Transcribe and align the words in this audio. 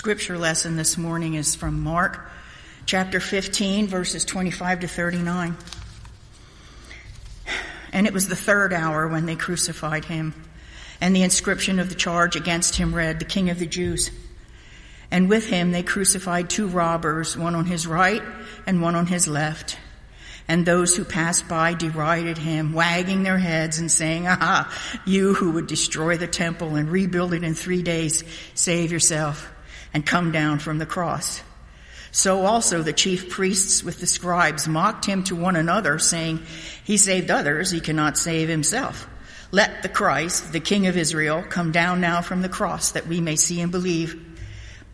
scripture 0.00 0.38
lesson 0.38 0.76
this 0.76 0.96
morning 0.96 1.34
is 1.34 1.54
from 1.54 1.82
Mark 1.82 2.30
chapter 2.86 3.20
15, 3.20 3.86
verses 3.86 4.24
25 4.24 4.80
to 4.80 4.88
39. 4.88 5.54
And 7.92 8.06
it 8.06 8.14
was 8.14 8.26
the 8.26 8.34
third 8.34 8.72
hour 8.72 9.06
when 9.08 9.26
they 9.26 9.36
crucified 9.36 10.06
him. 10.06 10.32
And 11.02 11.14
the 11.14 11.22
inscription 11.22 11.78
of 11.78 11.90
the 11.90 11.94
charge 11.94 12.34
against 12.34 12.76
him 12.76 12.94
read, 12.94 13.18
The 13.18 13.26
King 13.26 13.50
of 13.50 13.58
the 13.58 13.66
Jews. 13.66 14.10
And 15.10 15.28
with 15.28 15.46
him 15.48 15.70
they 15.70 15.82
crucified 15.82 16.48
two 16.48 16.66
robbers, 16.66 17.36
one 17.36 17.54
on 17.54 17.66
his 17.66 17.86
right 17.86 18.22
and 18.66 18.80
one 18.80 18.94
on 18.94 19.06
his 19.06 19.28
left. 19.28 19.76
And 20.48 20.64
those 20.64 20.96
who 20.96 21.04
passed 21.04 21.46
by 21.46 21.74
derided 21.74 22.38
him, 22.38 22.72
wagging 22.72 23.22
their 23.22 23.36
heads 23.36 23.78
and 23.78 23.92
saying, 23.92 24.26
Aha, 24.26 24.74
you 25.04 25.34
who 25.34 25.50
would 25.50 25.66
destroy 25.66 26.16
the 26.16 26.26
temple 26.26 26.76
and 26.76 26.90
rebuild 26.90 27.34
it 27.34 27.44
in 27.44 27.52
three 27.52 27.82
days, 27.82 28.24
save 28.54 28.92
yourself 28.92 29.52
and 29.92 30.06
come 30.06 30.32
down 30.32 30.58
from 30.58 30.78
the 30.78 30.86
cross. 30.86 31.42
So 32.12 32.44
also 32.44 32.82
the 32.82 32.92
chief 32.92 33.30
priests 33.30 33.84
with 33.84 34.00
the 34.00 34.06
scribes 34.06 34.66
mocked 34.66 35.04
him 35.04 35.22
to 35.24 35.36
one 35.36 35.56
another, 35.56 35.98
saying, 35.98 36.40
He 36.84 36.96
saved 36.96 37.30
others, 37.30 37.70
he 37.70 37.80
cannot 37.80 38.18
save 38.18 38.48
himself. 38.48 39.08
Let 39.52 39.82
the 39.82 39.88
Christ, 39.88 40.52
the 40.52 40.60
King 40.60 40.86
of 40.86 40.96
Israel, 40.96 41.42
come 41.42 41.72
down 41.72 42.00
now 42.00 42.22
from 42.22 42.42
the 42.42 42.48
cross 42.48 42.92
that 42.92 43.06
we 43.06 43.20
may 43.20 43.36
see 43.36 43.60
and 43.60 43.72
believe. 43.72 44.26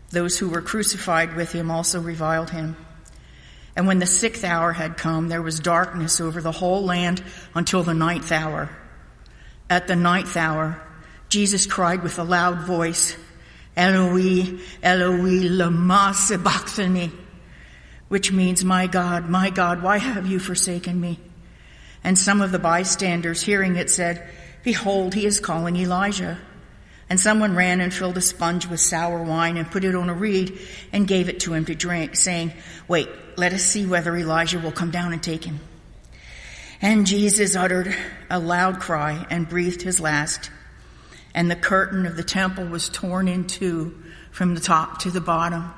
Those 0.09 0.37
who 0.37 0.49
were 0.49 0.61
crucified 0.61 1.35
with 1.35 1.51
him 1.51 1.69
also 1.69 1.99
reviled 2.01 2.49
him. 2.49 2.75
And 3.75 3.85
when 3.85 3.99
the 3.99 4.07
sixth 4.07 4.43
hour 4.43 4.73
had 4.73 4.97
come, 4.97 5.29
there 5.29 5.41
was 5.41 5.59
darkness 5.59 6.19
over 6.19 6.41
the 6.41 6.51
whole 6.51 6.83
land 6.83 7.23
until 7.53 7.83
the 7.83 7.93
ninth 7.93 8.31
hour. 8.31 8.69
At 9.69 9.87
the 9.87 9.95
ninth 9.95 10.35
hour, 10.35 10.81
Jesus 11.29 11.67
cried 11.67 12.01
with 12.01 12.17
a 12.17 12.23
loud 12.23 12.61
voice, 12.61 13.15
Eloi, 13.77 14.59
Eloi, 14.81 15.47
lama 15.49 16.11
sabachthani, 16.15 17.11
which 18.07 18.31
means, 18.31 18.65
My 18.65 18.87
God, 18.87 19.29
my 19.29 19.51
God, 19.51 19.83
why 19.83 19.97
have 19.97 20.25
you 20.25 20.39
forsaken 20.39 20.99
me? 20.99 21.19
And 22.03 22.17
some 22.17 22.41
of 22.41 22.51
the 22.51 22.59
bystanders 22.59 23.41
hearing 23.41 23.75
it 23.75 23.89
said, 23.89 24.27
Behold, 24.63 25.13
he 25.13 25.25
is 25.25 25.39
calling 25.39 25.75
Elijah. 25.75 26.39
And 27.09 27.19
someone 27.19 27.55
ran 27.55 27.79
and 27.79 27.93
filled 27.93 28.17
a 28.17 28.21
sponge 28.21 28.65
with 28.65 28.81
sour 28.81 29.23
wine 29.23 29.55
and 29.55 29.69
put 29.69 29.85
it 29.85 29.95
on 29.95 30.09
a 30.09 30.13
reed 30.13 30.59
and 30.91 31.07
gave 31.07 31.29
it 31.29 31.39
to 31.41 31.53
him 31.53 31.63
to 31.65 31.75
drink, 31.75 32.15
saying, 32.15 32.51
Wait, 32.87 33.07
let 33.37 33.53
us 33.53 33.61
see 33.61 33.85
whether 33.85 34.15
Elijah 34.17 34.59
will 34.59 34.71
come 34.71 34.91
down 34.91 35.13
and 35.13 35.23
take 35.23 35.43
him. 35.43 35.59
And 36.81 37.07
Jesus 37.07 37.55
uttered 37.55 37.95
a 38.29 38.39
loud 38.39 38.79
cry 38.79 39.25
and 39.29 39.47
breathed 39.47 39.81
his 39.81 39.99
last. 39.99 40.51
And 41.37 41.51
the 41.51 41.55
curtain 41.55 42.07
of 42.07 42.15
the 42.15 42.23
temple 42.23 42.65
was 42.65 42.89
torn 42.89 43.27
in 43.27 43.45
two 43.45 43.95
from 44.31 44.55
the 44.55 44.59
top 44.59 44.97
to 45.01 45.11
the 45.11 45.21
bottom. 45.21 45.71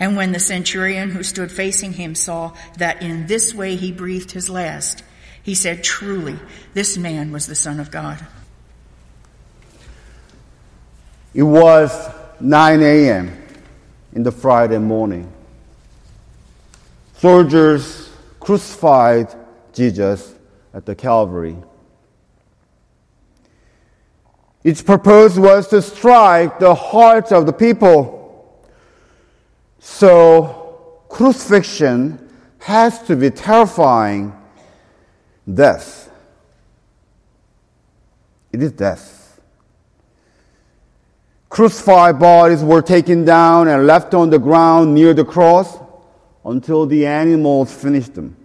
And 0.00 0.16
when 0.16 0.32
the 0.32 0.40
centurion 0.40 1.08
who 1.08 1.22
stood 1.22 1.52
facing 1.52 1.92
him 1.92 2.16
saw 2.16 2.56
that 2.78 3.00
in 3.00 3.28
this 3.28 3.54
way 3.54 3.76
he 3.76 3.92
breathed 3.92 4.32
his 4.32 4.50
last, 4.50 5.04
he 5.40 5.54
said, 5.54 5.84
Truly, 5.84 6.36
this 6.74 6.98
man 6.98 7.30
was 7.30 7.46
the 7.46 7.54
Son 7.54 7.78
of 7.78 7.92
God. 7.92 8.26
It 11.32 11.44
was 11.44 12.10
9 12.40 12.82
a.m. 12.82 13.40
in 14.12 14.24
the 14.24 14.32
Friday 14.32 14.78
morning. 14.78 15.32
Soldiers 17.18 18.10
crucified 18.40 19.32
Jesus 19.72 20.34
at 20.74 20.86
the 20.86 20.96
Calvary. 20.96 21.56
Its 24.64 24.80
purpose 24.80 25.36
was 25.36 25.68
to 25.68 25.82
strike 25.82 26.58
the 26.58 26.74
hearts 26.74 27.32
of 27.32 27.46
the 27.46 27.52
people. 27.52 28.62
So, 29.80 31.02
crucifixion 31.08 32.30
has 32.60 33.02
to 33.04 33.16
be 33.16 33.30
terrifying 33.30 34.32
death. 35.52 36.10
It 38.52 38.62
is 38.62 38.72
death. 38.72 39.40
Crucified 41.48 42.18
bodies 42.18 42.62
were 42.62 42.80
taken 42.80 43.24
down 43.24 43.66
and 43.68 43.86
left 43.86 44.14
on 44.14 44.30
the 44.30 44.38
ground 44.38 44.94
near 44.94 45.12
the 45.12 45.24
cross 45.24 45.76
until 46.44 46.86
the 46.86 47.04
animals 47.04 47.72
finished 47.72 48.14
them. 48.14 48.36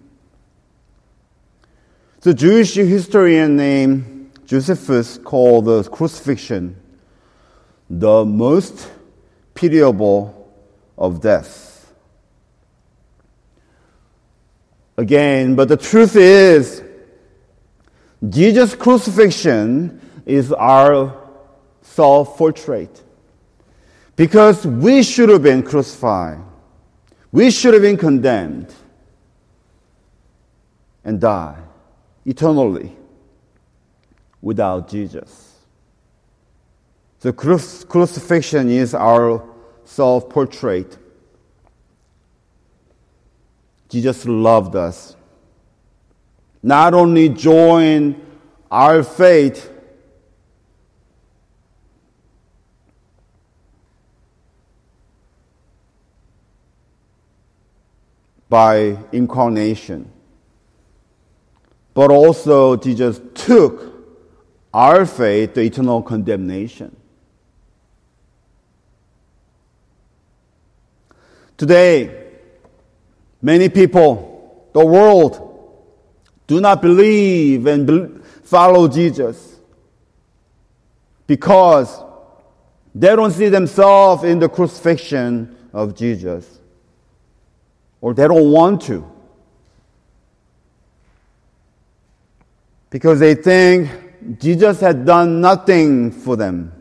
The 2.21 2.33
Jewish 2.33 2.73
historian 2.73 3.55
named 3.55 4.16
Josephus 4.47 5.17
called 5.17 5.65
the 5.65 5.83
crucifixion 5.83 6.77
the 7.89 8.23
most 8.23 8.89
pitiable 9.53 10.49
of 10.97 11.21
deaths. 11.21 11.85
Again, 14.95 15.55
but 15.55 15.67
the 15.67 15.75
truth 15.75 16.15
is, 16.15 16.81
Jesus' 18.27 18.73
crucifixion 18.73 19.99
is 20.25 20.53
our 20.53 21.29
self 21.81 22.37
portrait. 22.37 23.03
Because 24.15 24.65
we 24.65 25.03
should 25.03 25.27
have 25.27 25.43
been 25.43 25.61
crucified. 25.61 26.39
We 27.33 27.51
should 27.51 27.73
have 27.73 27.83
been 27.83 27.97
condemned 27.97 28.73
and 31.03 31.19
die 31.19 31.59
eternally 32.25 32.95
without 34.41 34.87
Jesus. 34.87 35.55
The 37.21 37.33
crucifixion 37.33 38.69
is 38.69 38.93
our 38.93 39.43
self 39.83 40.29
portrait. 40.29 40.97
Jesus 43.89 44.25
loved 44.25 44.75
us. 44.75 45.15
Not 46.61 46.93
only 46.93 47.29
join 47.29 48.21
our 48.69 49.03
faith, 49.03 49.71
by 58.49 58.97
incarnation, 59.11 60.09
but 61.93 62.11
also 62.11 62.75
Jesus 62.75 63.19
took 63.33 63.96
our 64.73 65.05
fate, 65.05 65.53
the 65.55 65.61
eternal 65.61 66.01
condemnation. 66.01 66.95
Today, 71.57 72.27
Many 73.41 73.69
people, 73.69 74.67
the 74.73 74.85
world, 74.85 75.43
do 76.47 76.59
not 76.59 76.81
believe 76.81 77.67
and 77.67 78.23
follow 78.43 78.87
Jesus 78.87 79.59
because 81.27 82.03
they 82.95 83.15
don't 83.15 83.31
see 83.31 83.49
themselves 83.49 84.23
in 84.23 84.39
the 84.39 84.49
crucifixion 84.49 85.55
of 85.73 85.95
Jesus 85.95 86.59
or 88.01 88.13
they 88.13 88.27
don't 88.27 88.51
want 88.51 88.81
to 88.83 89.05
because 92.89 93.19
they 93.19 93.35
think 93.35 93.89
Jesus 94.39 94.79
had 94.79 95.05
done 95.05 95.41
nothing 95.41 96.11
for 96.11 96.35
them. 96.35 96.73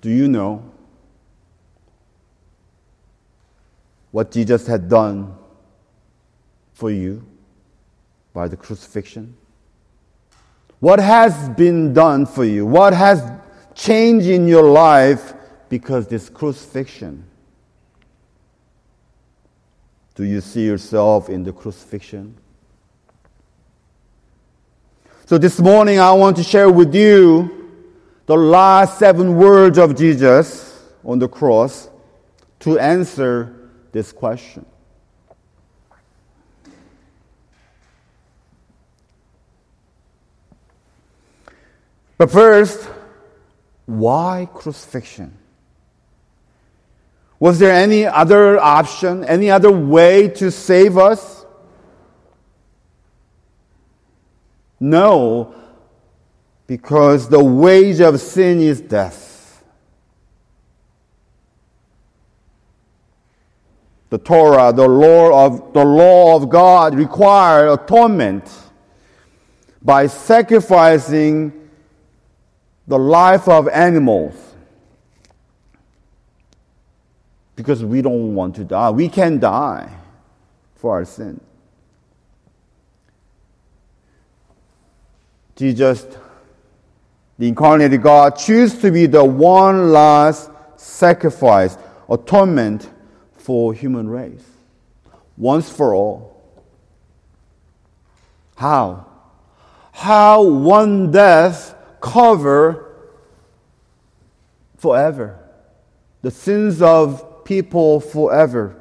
Do 0.00 0.10
you 0.10 0.28
know? 0.28 0.72
what 4.12 4.30
Jesus 4.30 4.66
had 4.66 4.88
done 4.88 5.34
for 6.74 6.90
you 6.90 7.26
by 8.32 8.46
the 8.46 8.56
crucifixion? 8.56 9.36
What 10.78 11.00
has 11.00 11.48
been 11.50 11.92
done 11.92 12.26
for 12.26 12.44
you? 12.44 12.66
What 12.66 12.92
has 12.92 13.22
changed 13.74 14.26
in 14.26 14.46
your 14.46 14.64
life 14.64 15.34
because 15.68 16.06
this 16.06 16.28
crucifixion? 16.28 17.24
Do 20.14 20.24
you 20.24 20.42
see 20.42 20.66
yourself 20.66 21.30
in 21.30 21.42
the 21.42 21.52
crucifixion? 21.52 22.36
So 25.32 25.38
this 25.38 25.58
morning 25.58 25.98
I 25.98 26.12
want 26.12 26.36
to 26.36 26.42
share 26.42 26.68
with 26.68 26.94
you 26.94 27.80
the 28.26 28.36
last 28.36 28.98
seven 28.98 29.36
words 29.36 29.78
of 29.78 29.96
Jesus 29.96 30.78
on 31.02 31.20
the 31.20 31.26
cross 31.26 31.88
to 32.60 32.78
answer 32.78 33.70
this 33.92 34.12
question. 34.12 34.66
But 42.18 42.30
first, 42.30 42.86
why 43.86 44.50
crucifixion? 44.52 45.34
Was 47.40 47.58
there 47.58 47.72
any 47.72 48.04
other 48.04 48.60
option, 48.60 49.24
any 49.24 49.50
other 49.50 49.70
way 49.70 50.28
to 50.28 50.50
save 50.50 50.98
us? 50.98 51.41
No, 54.82 55.54
because 56.66 57.28
the 57.28 57.42
wage 57.42 58.00
of 58.00 58.20
sin 58.20 58.58
is 58.58 58.80
death. 58.80 59.62
The 64.10 64.18
Torah, 64.18 64.72
the 64.72 64.88
law 64.88 65.46
of, 65.46 65.72
the 65.72 65.84
law 65.84 66.34
of 66.34 66.50
God 66.50 66.96
required 66.96 67.72
atonement 67.72 68.52
by 69.80 70.08
sacrificing 70.08 71.70
the 72.88 72.98
life 72.98 73.48
of 73.48 73.68
animals. 73.68 74.34
Because 77.54 77.84
we 77.84 78.02
don't 78.02 78.34
want 78.34 78.56
to 78.56 78.64
die. 78.64 78.90
We 78.90 79.08
can 79.08 79.38
die 79.38 79.96
for 80.74 80.90
our 80.90 81.04
sin. 81.04 81.40
Jesus, 85.62 86.04
the 87.38 87.46
incarnated 87.46 88.02
God, 88.02 88.34
choose 88.36 88.80
to 88.80 88.90
be 88.90 89.06
the 89.06 89.24
one 89.24 89.92
last 89.92 90.50
sacrifice, 90.74 91.78
atonement 92.10 92.90
for 93.34 93.72
human 93.72 94.08
race. 94.08 94.44
Once 95.36 95.70
for 95.70 95.94
all. 95.94 96.36
How? 98.56 99.06
How 99.92 100.42
one 100.42 101.12
death 101.12 101.76
cover 102.00 102.96
forever 104.78 105.38
the 106.22 106.32
sins 106.32 106.82
of 106.82 107.44
people 107.44 108.00
forever 108.00 108.74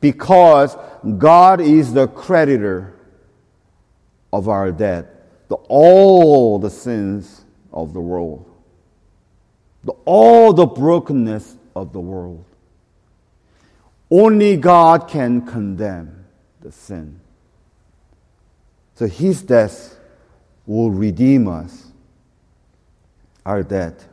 because 0.00 0.76
God 1.18 1.60
is 1.60 1.92
the 1.92 2.08
creditor 2.08 2.95
of 4.32 4.48
our 4.48 4.72
debt, 4.72 5.48
the, 5.48 5.54
all 5.54 6.58
the 6.58 6.70
sins 6.70 7.44
of 7.72 7.92
the 7.92 8.00
world, 8.00 8.48
the, 9.84 9.92
all 10.04 10.52
the 10.52 10.66
brokenness 10.66 11.56
of 11.74 11.92
the 11.92 12.00
world. 12.00 12.44
Only 14.10 14.56
God 14.56 15.08
can 15.08 15.44
condemn 15.44 16.24
the 16.60 16.72
sin. 16.72 17.20
So 18.94 19.06
his 19.06 19.42
death 19.42 19.96
will 20.66 20.90
redeem 20.90 21.48
us, 21.48 21.86
our 23.44 23.62
debt. 23.62 24.04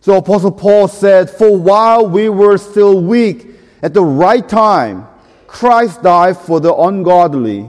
So 0.00 0.16
Apostle 0.16 0.52
Paul 0.52 0.86
said, 0.86 1.28
For 1.28 1.56
while 1.56 2.08
we 2.08 2.28
were 2.28 2.58
still 2.58 3.00
weak, 3.00 3.48
at 3.82 3.92
the 3.92 4.04
right 4.04 4.48
time, 4.48 5.08
Christ 5.46 6.02
died 6.02 6.36
for 6.36 6.60
the 6.60 6.74
ungodly. 6.74 7.68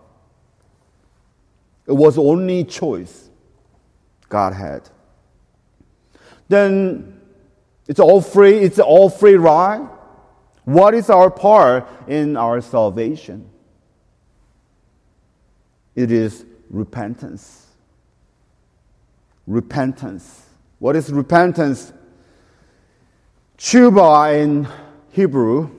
It 1.87 1.93
was 1.93 2.15
the 2.15 2.23
only 2.23 2.63
choice 2.63 3.29
God 4.29 4.53
had. 4.53 4.89
Then 6.47 7.19
it's 7.87 7.99
all 7.99 8.21
free, 8.21 8.59
it's 8.59 8.79
all 8.79 9.09
free 9.09 9.35
ride. 9.35 9.87
What 10.63 10.93
is 10.93 11.09
our 11.09 11.31
part 11.31 11.87
in 12.07 12.37
our 12.37 12.61
salvation? 12.61 13.49
It 15.95 16.11
is 16.11 16.45
repentance. 16.69 17.67
Repentance. 19.47 20.45
What 20.79 20.95
is 20.95 21.11
repentance? 21.11 21.91
Tshuva 23.57 24.41
in 24.41 24.67
Hebrew, 25.11 25.69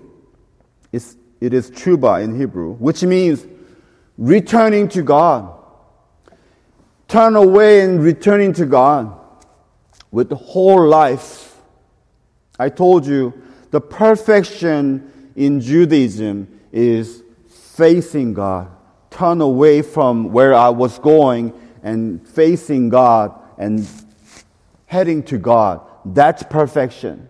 it 0.93 1.53
is 1.55 1.71
tshuva 1.71 2.23
in 2.23 2.39
Hebrew, 2.39 2.75
which 2.75 3.03
means 3.03 3.47
returning 4.19 4.89
to 4.91 5.03
God. 5.03 5.59
Turn 7.13 7.37
away 7.37 7.83
and 7.83 8.03
returning 8.03 8.55
to 8.55 8.65
God 8.65 9.15
with 10.11 10.31
the 10.31 10.35
whole 10.35 10.89
life. 10.89 11.61
I 12.59 12.71
told 12.71 13.05
you 13.05 13.35
the 13.71 13.83
perfection 13.83 15.31
in 15.37 15.61
Judaism 15.61 16.49
is 16.73 17.23
facing 17.51 18.33
God. 18.33 18.71
Turn 19.11 19.43
away 19.43 19.83
from 19.83 20.33
where 20.33 20.55
I 20.55 20.71
was 20.71 20.99
going 20.99 21.53
and 21.83 22.27
facing 22.27 22.89
God 22.89 23.39
and 23.59 23.87
heading 24.87 25.23
to 25.25 25.37
God. 25.37 25.83
That's 26.07 26.43
perfection. 26.45 27.29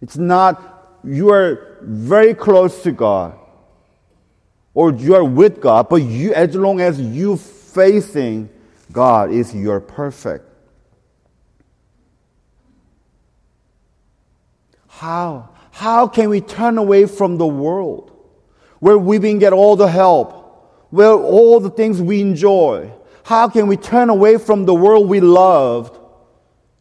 It's 0.00 0.16
not 0.16 0.96
you 1.04 1.30
are 1.30 1.76
very 1.82 2.32
close 2.32 2.82
to 2.84 2.92
God 2.92 3.38
or 4.72 4.94
you 4.94 5.14
are 5.14 5.24
with 5.24 5.60
God, 5.60 5.90
but 5.90 5.96
you, 5.96 6.32
as 6.32 6.54
long 6.54 6.80
as 6.80 6.98
you 6.98 7.36
facing 7.36 8.48
God 8.94 9.30
is 9.30 9.54
your 9.54 9.80
perfect. 9.80 10.48
How? 14.88 15.50
How 15.70 16.08
can 16.08 16.30
we 16.30 16.40
turn 16.40 16.78
away 16.78 17.04
from 17.04 17.36
the 17.36 17.46
world 17.46 18.10
where 18.78 18.96
we 18.96 19.18
can 19.18 19.38
get 19.38 19.52
all 19.52 19.76
the 19.76 19.88
help, 19.88 20.86
where 20.88 21.12
all 21.12 21.60
the 21.60 21.68
things 21.68 22.00
we 22.00 22.22
enjoy? 22.22 22.90
How 23.24 23.50
can 23.50 23.66
we 23.66 23.76
turn 23.76 24.08
away 24.08 24.38
from 24.38 24.64
the 24.64 24.74
world 24.74 25.08
we 25.10 25.20
loved 25.20 25.98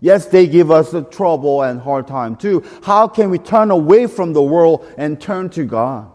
Yes, 0.03 0.25
they 0.25 0.47
give 0.47 0.69
us 0.69 0.93
a 0.93 1.01
trouble 1.01 1.61
and 1.61 1.79
hard 1.79 2.07
time 2.07 2.35
too. 2.35 2.61
How 2.83 3.07
can 3.07 3.29
we 3.29 3.39
turn 3.39 3.71
away 3.71 4.07
from 4.07 4.33
the 4.33 4.41
world 4.41 4.85
and 4.97 5.19
turn 5.19 5.49
to 5.51 5.63
God? 5.63 6.11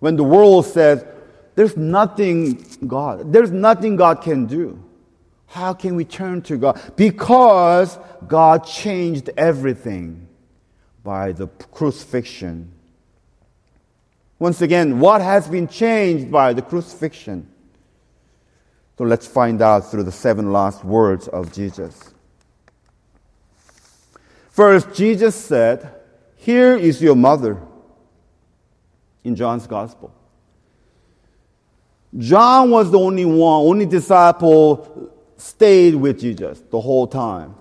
When 0.00 0.16
the 0.16 0.24
world 0.24 0.66
says, 0.66 1.04
there's 1.58 1.76
nothing 1.76 2.64
God, 2.86 3.32
there's 3.32 3.50
nothing 3.50 3.96
God 3.96 4.22
can 4.22 4.46
do. 4.46 4.80
How 5.46 5.74
can 5.74 5.96
we 5.96 6.04
turn 6.04 6.40
to 6.42 6.56
God? 6.56 6.80
Because 6.94 7.98
God 8.28 8.64
changed 8.64 9.28
everything 9.36 10.28
by 11.02 11.32
the 11.32 11.48
crucifixion. 11.48 12.70
Once 14.38 14.62
again, 14.62 15.00
what 15.00 15.20
has 15.20 15.48
been 15.48 15.66
changed 15.66 16.30
by 16.30 16.52
the 16.52 16.62
crucifixion? 16.62 17.48
So 18.96 19.02
let's 19.02 19.26
find 19.26 19.60
out 19.60 19.90
through 19.90 20.04
the 20.04 20.12
seven 20.12 20.52
last 20.52 20.84
words 20.84 21.26
of 21.26 21.52
Jesus. 21.52 22.14
First, 24.48 24.94
Jesus 24.94 25.34
said, 25.34 25.92
Here 26.36 26.76
is 26.76 27.02
your 27.02 27.16
mother 27.16 27.60
in 29.24 29.34
John's 29.34 29.66
Gospel. 29.66 30.14
John 32.16 32.70
was 32.70 32.90
the 32.90 32.98
only 32.98 33.24
one, 33.24 33.66
only 33.66 33.86
disciple 33.86 35.12
stayed 35.36 35.94
with 35.94 36.20
Jesus 36.20 36.62
the 36.70 36.80
whole 36.80 37.06
time. 37.06 37.54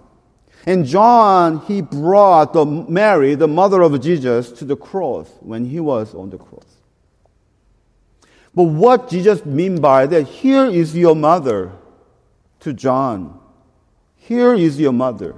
And 0.65 0.85
John, 0.85 1.59
he 1.61 1.81
brought 1.81 2.53
the 2.53 2.65
Mary, 2.65 3.35
the 3.35 3.47
mother 3.47 3.81
of 3.81 3.99
Jesus, 4.01 4.51
to 4.53 4.65
the 4.65 4.75
cross 4.75 5.29
when 5.39 5.65
he 5.65 5.79
was 5.79 6.13
on 6.13 6.29
the 6.29 6.37
cross. 6.37 6.65
But 8.53 8.63
what 8.63 9.09
Jesus 9.09 9.45
mean 9.45 9.79
by 9.79 10.07
that? 10.07 10.23
Here 10.23 10.65
is 10.65 10.95
your 10.95 11.15
mother 11.15 11.71
to 12.61 12.73
John. 12.73 13.39
Here 14.15 14.53
is 14.53 14.79
your 14.79 14.91
mother. 14.91 15.35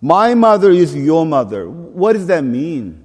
My 0.00 0.34
mother 0.34 0.70
is 0.70 0.96
your 0.96 1.24
mother. 1.26 1.68
What 1.68 2.14
does 2.14 2.26
that 2.26 2.42
mean? 2.42 3.03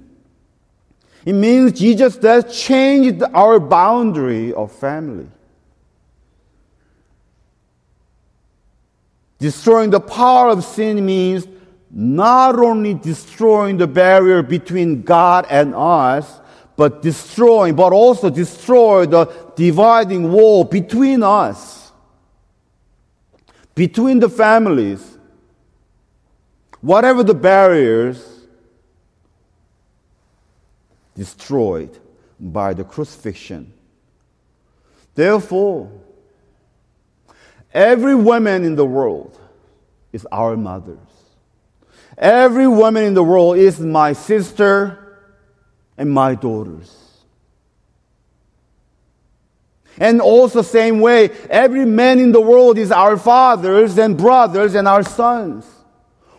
It 1.24 1.34
means 1.34 1.78
Jesus 1.78 2.16
does 2.16 2.44
changed 2.64 3.22
our 3.34 3.60
boundary 3.60 4.52
of 4.52 4.72
family. 4.72 5.26
Destroying 9.38 9.90
the 9.90 10.00
power 10.00 10.50
of 10.50 10.64
sin 10.64 11.04
means 11.04 11.46
not 11.90 12.58
only 12.58 12.94
destroying 12.94 13.78
the 13.78 13.86
barrier 13.86 14.42
between 14.42 15.02
God 15.02 15.46
and 15.50 15.74
us, 15.74 16.40
but 16.76 17.02
destroying, 17.02 17.74
but 17.74 17.92
also 17.92 18.30
destroy 18.30 19.04
the 19.06 19.26
dividing 19.56 20.32
wall 20.32 20.64
between 20.64 21.22
us, 21.22 21.92
between 23.74 24.20
the 24.20 24.28
families. 24.30 25.18
Whatever 26.80 27.22
the 27.22 27.34
barriers, 27.34 28.39
destroyed 31.14 31.98
by 32.38 32.74
the 32.74 32.84
crucifixion. 32.84 33.72
Therefore, 35.14 35.90
Every 37.72 38.14
woman 38.14 38.64
in 38.64 38.74
the 38.74 38.84
world 38.84 39.38
is 40.12 40.26
our 40.32 40.56
mothers. 40.56 40.98
Every 42.18 42.66
woman 42.66 43.04
in 43.04 43.14
the 43.14 43.22
world 43.22 43.56
is 43.56 43.78
my 43.78 44.12
sister 44.12 45.18
and 45.96 46.10
my 46.10 46.34
daughters. 46.34 46.96
And 49.98 50.20
also 50.20 50.62
same 50.62 51.00
way, 51.00 51.30
every 51.48 51.84
man 51.84 52.18
in 52.18 52.32
the 52.32 52.40
world 52.40 52.78
is 52.78 52.90
our 52.90 53.16
fathers 53.16 53.98
and 53.98 54.16
brothers 54.16 54.74
and 54.74 54.88
our 54.88 55.02
sons. 55.02 55.66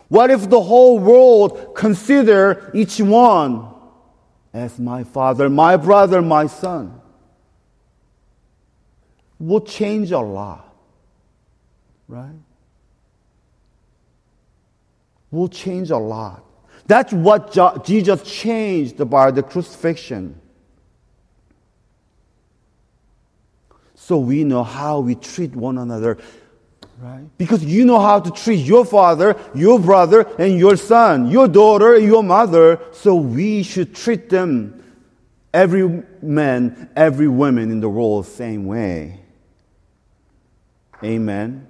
What 0.08 0.30
if 0.30 0.50
the 0.50 0.60
whole 0.60 0.98
world 0.98 1.74
consider 1.74 2.70
each 2.74 3.00
one 3.00 3.71
as 4.52 4.78
my 4.78 5.04
father, 5.04 5.48
my 5.48 5.76
brother, 5.76 6.20
my 6.22 6.46
son? 6.46 7.00
Will 9.38 9.60
change 9.60 10.12
a 10.12 10.20
lot 10.20 10.72
right? 12.12 12.38
Will 15.30 15.48
change 15.48 15.90
a 15.90 15.96
lot. 15.96 16.44
That's 16.86 17.12
what 17.12 17.84
Jesus 17.84 18.22
changed 18.22 19.08
by 19.08 19.30
the 19.30 19.42
crucifixion. 19.42 20.38
So 23.94 24.18
we 24.18 24.44
know 24.44 24.62
how 24.62 25.00
we 25.00 25.14
treat 25.14 25.56
one 25.56 25.78
another, 25.78 26.18
right? 27.02 27.24
Because 27.36 27.64
you 27.64 27.84
know 27.84 27.98
how 27.98 28.20
to 28.20 28.30
treat 28.30 28.64
your 28.64 28.84
father, 28.84 29.36
your 29.54 29.78
brother, 29.78 30.20
and 30.38 30.58
your 30.58 30.76
son, 30.76 31.28
your 31.30 31.48
daughter, 31.48 31.98
your 31.98 32.22
mother. 32.22 32.80
So 32.92 33.16
we 33.16 33.64
should 33.64 33.94
treat 33.94 34.30
them, 34.30 34.82
every 35.52 36.04
man, 36.22 36.90
every 36.94 37.28
woman 37.28 37.70
in 37.70 37.80
the 37.80 37.88
world, 37.88 38.26
the 38.26 38.30
same 38.30 38.66
way. 38.66 39.20
Amen. 41.02 41.66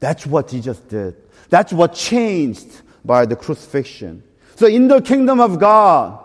That's 0.00 0.26
what 0.26 0.48
Jesus 0.48 0.78
did. 0.78 1.16
That's 1.48 1.72
what 1.72 1.94
changed 1.94 2.82
by 3.04 3.24
the 3.24 3.36
crucifixion. 3.36 4.22
So 4.56 4.66
in 4.66 4.88
the 4.88 5.00
kingdom 5.00 5.40
of 5.40 5.58
God, 5.58 6.22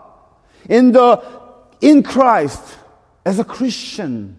in 0.68 0.92
the, 0.92 1.22
in 1.80 2.02
Christ, 2.02 2.62
as 3.24 3.38
a 3.38 3.44
Christian, 3.44 4.36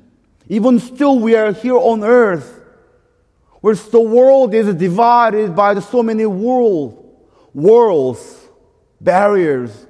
even 0.47 0.79
still 0.79 1.19
we 1.19 1.35
are 1.35 1.51
here 1.51 1.77
on 1.77 2.03
earth, 2.03 2.61
where 3.61 3.75
the 3.75 3.99
world 3.99 4.53
is 4.53 4.73
divided 4.75 5.55
by 5.55 5.79
so 5.79 6.03
many 6.03 6.25
world, 6.25 7.01
worlds, 7.53 8.47
barriers, 9.01 9.87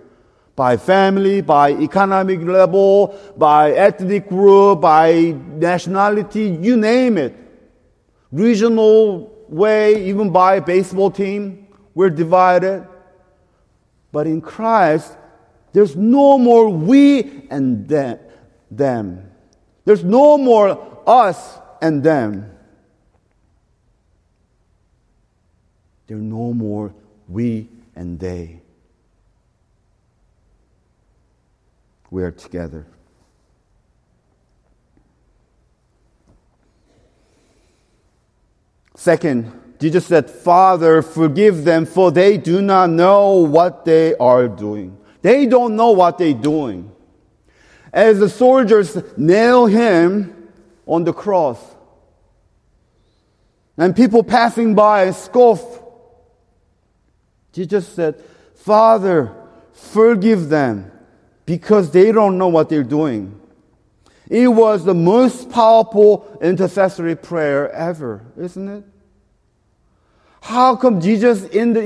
by 0.55 0.77
family, 0.77 1.41
by 1.41 1.71
economic 1.71 2.39
level, 2.41 3.19
by 3.35 3.71
ethnic 3.71 4.29
group, 4.29 4.79
by 4.79 5.35
nationality, 5.47 6.57
you 6.62 6.77
name 6.77 7.17
it. 7.17 7.35
Regional 8.31 9.45
way, 9.50 10.05
even 10.05 10.29
by 10.29 10.62
baseball 10.62 11.12
team, 11.12 11.67
we're 11.93 12.09
divided. 12.09 12.88
But 14.13 14.27
in 14.27 14.39
Christ, 14.39 15.17
there's 15.74 15.97
no 15.97 16.38
more 16.38 16.69
we 16.69 17.47
and 17.50 17.85
them. 18.71 19.31
There's 19.86 20.04
no 20.04 20.38
more 20.38 21.04
us 21.08 21.60
and 21.82 22.04
them. 22.04 22.51
There's 26.08 26.22
no 26.22 26.54
more 26.54 26.94
we 27.27 27.70
and 27.96 28.20
they. 28.20 28.62
We 32.12 32.24
are 32.24 32.32
together. 32.32 32.86
Second, 38.96 39.51
Jesus 39.80 40.06
said, 40.06 40.30
Father, 40.30 41.01
forgive 41.01 41.65
them, 41.65 41.86
for 41.86 42.12
they 42.12 42.38
do 42.38 42.62
not 42.62 42.89
know 42.89 43.34
what 43.34 43.86
they 43.86 44.15
are 44.15 44.48
doing. 44.48 44.98
They 45.22 45.46
don't 45.46 45.75
know 45.75 45.92
what 45.92 46.18
they're 46.18 46.34
doing. 46.34 46.95
As 47.94 48.20
the 48.20 48.30
soldiers 48.30 48.98
nail 49.18 49.65
him 49.65 50.50
on 50.86 51.04
the 51.04 51.13
cross, 51.13 51.60
and 53.77 53.96
people 53.96 54.24
passing 54.24 54.75
by 54.75 55.12
scoff, 55.12 55.82
Jesus 57.51 57.88
said, 57.88 58.22
Father, 58.56 59.34
forgive 59.74 60.50
them 60.50 60.92
because 61.46 61.92
they 61.92 62.12
don't 62.12 62.38
know 62.38 62.48
what 62.48 62.70
they're 62.70 62.84
doing. 62.84 63.39
It 64.30 64.48
was 64.48 64.86
the 64.86 64.94
most 64.94 65.51
powerful 65.51 66.38
intercessory 66.42 67.15
prayer 67.15 67.72
ever, 67.72 68.25
isn't 68.38 68.68
it? 68.68 68.84
How 70.46 70.75
come 70.75 71.02
Jesus, 71.02 71.44
in 71.46 71.74
the 71.74 71.82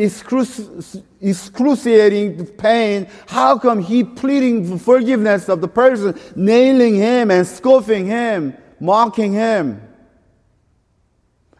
excruciating 1.22 2.46
pain, 2.58 3.08
how 3.25 3.58
come 3.58 3.82
he 3.82 4.04
pleading 4.04 4.68
for 4.68 4.78
forgiveness 4.78 5.48
of 5.48 5.62
the 5.62 5.70
person, 5.70 6.20
nailing 6.36 6.96
him 6.96 7.32
and 7.32 7.48
scoffing 7.48 8.06
him, 8.06 8.54
mocking 8.82 9.32
him? 9.32 9.82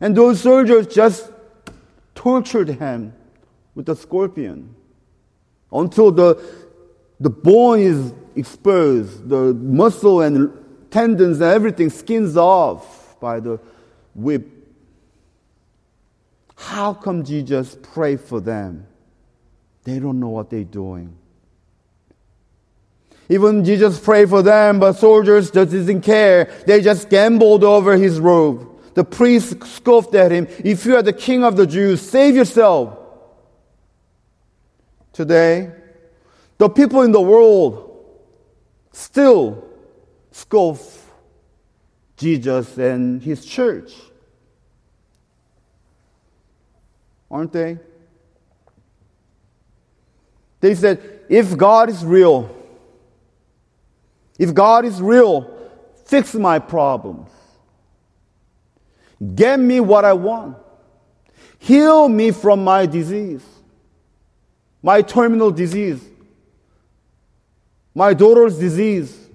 And 0.01 0.13
those 0.13 0.41
soldiers 0.41 0.88
just 0.88 1.32
tortured 2.15 2.68
him 2.68 3.13
with 3.75 3.86
the 3.86 3.96
scorpion 3.96 4.75
until 5.72 6.12
the, 6.12 6.44
the 7.22 7.29
bone 7.29 7.79
is 7.79 8.13
exposed, 8.36 9.29
the 9.29 9.53
muscle 9.53 10.20
and 10.20 10.51
tendons 10.91 11.39
and 11.39 11.50
everything 11.50 11.89
skins 11.91 12.36
off 12.36 13.18
by 13.22 13.39
the 13.39 13.58
whip. 14.15 14.58
How 16.59 16.93
come 16.93 17.23
Jesus 17.23 17.77
pray 17.81 18.17
for 18.17 18.41
them? 18.41 18.85
They 19.85 19.97
don't 19.97 20.19
know 20.19 20.27
what 20.27 20.49
they're 20.49 20.65
doing. 20.65 21.15
Even 23.29 23.63
Jesus 23.63 23.97
prayed 23.97 24.29
for 24.29 24.41
them, 24.41 24.79
but 24.79 24.93
soldiers 24.93 25.51
just 25.51 25.71
didn't 25.71 26.01
care. 26.01 26.51
They 26.67 26.81
just 26.81 27.09
gambled 27.09 27.63
over 27.63 27.95
his 27.95 28.19
robe. 28.19 28.67
The 28.93 29.05
priest 29.05 29.63
scoffed 29.65 30.13
at 30.15 30.31
him. 30.31 30.47
If 30.65 30.85
you 30.85 30.97
are 30.97 31.01
the 31.01 31.13
king 31.13 31.45
of 31.45 31.55
the 31.55 31.65
Jews, 31.65 32.01
save 32.01 32.35
yourself. 32.35 32.97
Today, 35.13 35.71
the 36.57 36.67
people 36.67 37.03
in 37.03 37.13
the 37.13 37.21
world 37.21 38.05
still 38.91 39.63
scoff 40.31 41.09
Jesus 42.17 42.77
and 42.77 43.23
his 43.23 43.45
church. 43.45 43.93
Aren't 47.29 47.53
they? 47.53 47.77
They 50.59 50.75
said, 50.75 51.21
if 51.29 51.55
God 51.55 51.89
is 51.89 52.03
real, 52.03 52.55
if 54.38 54.53
God 54.53 54.86
is 54.86 55.01
real, 55.01 55.69
fix 56.05 56.33
my 56.33 56.59
problems. 56.59 57.29
Get 59.36 59.59
me 59.59 59.79
what 59.79 60.05
I 60.05 60.13
want. 60.13 60.57
Heal 61.59 62.07
me 62.09 62.31
from 62.31 62.63
my 62.63 62.86
disease, 62.86 63.45
my 64.81 65.01
terminal 65.01 65.51
disease, 65.51 66.01
my 67.93 68.13
daughter's 68.13 68.57
disease, 68.57 69.29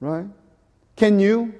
Right? 0.00 0.26
Can 0.96 1.20
you? 1.20 1.54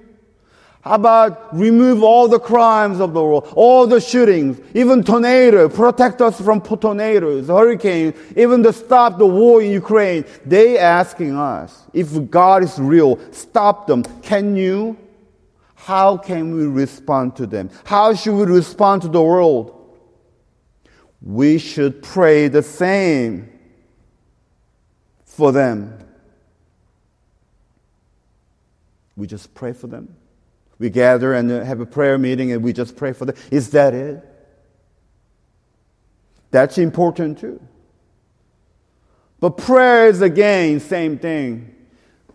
How 0.81 0.95
about 0.95 1.55
remove 1.55 2.01
all 2.01 2.27
the 2.27 2.39
crimes 2.39 2.99
of 2.99 3.13
the 3.13 3.23
world, 3.23 3.53
all 3.55 3.85
the 3.85 4.01
shootings, 4.01 4.59
even 4.73 5.03
tornado, 5.03 5.69
protect 5.69 6.21
us 6.21 6.41
from 6.41 6.59
tornadoes, 6.59 7.47
hurricanes, 7.47 8.15
even 8.35 8.63
to 8.63 8.73
stop 8.73 9.19
the 9.19 9.25
war 9.25 9.61
in 9.61 9.69
Ukraine. 9.71 10.25
They 10.43 10.79
asking 10.79 11.35
us, 11.35 11.83
if 11.93 12.29
God 12.31 12.63
is 12.63 12.79
real, 12.79 13.19
stop 13.31 13.85
them. 13.85 14.03
Can 14.23 14.55
you? 14.55 14.97
How 15.75 16.17
can 16.17 16.55
we 16.55 16.65
respond 16.65 17.35
to 17.37 17.45
them? 17.45 17.69
How 17.85 18.15
should 18.15 18.35
we 18.35 18.45
respond 18.45 19.03
to 19.03 19.07
the 19.07 19.21
world? 19.21 19.77
We 21.21 21.59
should 21.59 22.01
pray 22.01 22.47
the 22.47 22.63
same 22.63 23.51
for 25.25 25.51
them. 25.51 25.97
We 29.15 29.27
just 29.27 29.53
pray 29.53 29.73
for 29.73 29.85
them. 29.85 30.15
We 30.81 30.89
gather 30.89 31.35
and 31.35 31.51
uh, 31.51 31.63
have 31.63 31.79
a 31.79 31.85
prayer 31.85 32.17
meeting 32.17 32.51
and 32.51 32.63
we 32.63 32.73
just 32.73 32.95
pray 32.95 33.13
for 33.13 33.25
them. 33.25 33.35
Is 33.51 33.69
that 33.69 33.93
it? 33.93 34.25
That's 36.49 36.79
important 36.79 37.37
too. 37.37 37.61
But 39.39 39.57
prayer 39.57 40.07
is 40.07 40.23
again, 40.23 40.79
same 40.79 41.19
thing. 41.19 41.75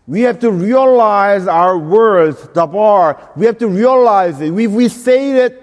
We 0.07 0.21
have 0.21 0.39
to 0.39 0.49
realize 0.49 1.45
our 1.45 1.77
words, 1.77 2.41
dabar. 2.53 3.33
We 3.35 3.45
have 3.47 3.57
to 3.57 3.67
realize 3.67 4.39
it. 4.39 4.51
We 4.51 4.87
say 4.87 5.43
it, 5.43 5.61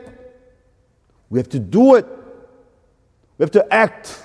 we 1.31 1.38
have 1.38 1.49
to 1.49 1.59
do 1.59 1.95
it. 1.95 2.07
We 3.38 3.45
have 3.45 3.53
to 3.53 3.73
act. 3.73 4.23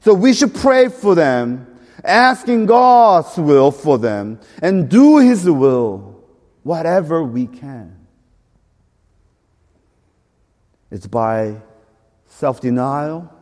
So 0.00 0.12
we 0.12 0.34
should 0.34 0.54
pray 0.54 0.88
for 0.88 1.14
them 1.14 1.78
asking 2.04 2.66
God's 2.66 3.38
will 3.38 3.70
for 3.70 3.96
them 3.96 4.40
and 4.60 4.90
do 4.90 5.16
His 5.16 5.48
will 5.48 6.15
whatever 6.66 7.22
we 7.22 7.46
can. 7.46 7.96
It's 10.90 11.06
by 11.06 11.60
self 12.26 12.60
denial. 12.60 13.32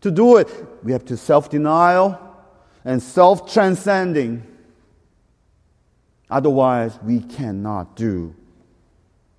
To 0.00 0.10
do 0.10 0.38
it, 0.38 0.48
we 0.82 0.92
have 0.92 1.04
to 1.06 1.16
self 1.18 1.50
denial 1.50 2.18
and 2.86 3.02
self 3.02 3.52
transcending. 3.52 4.46
Otherwise, 6.30 6.98
we 7.02 7.20
cannot 7.20 7.96
do. 7.96 8.34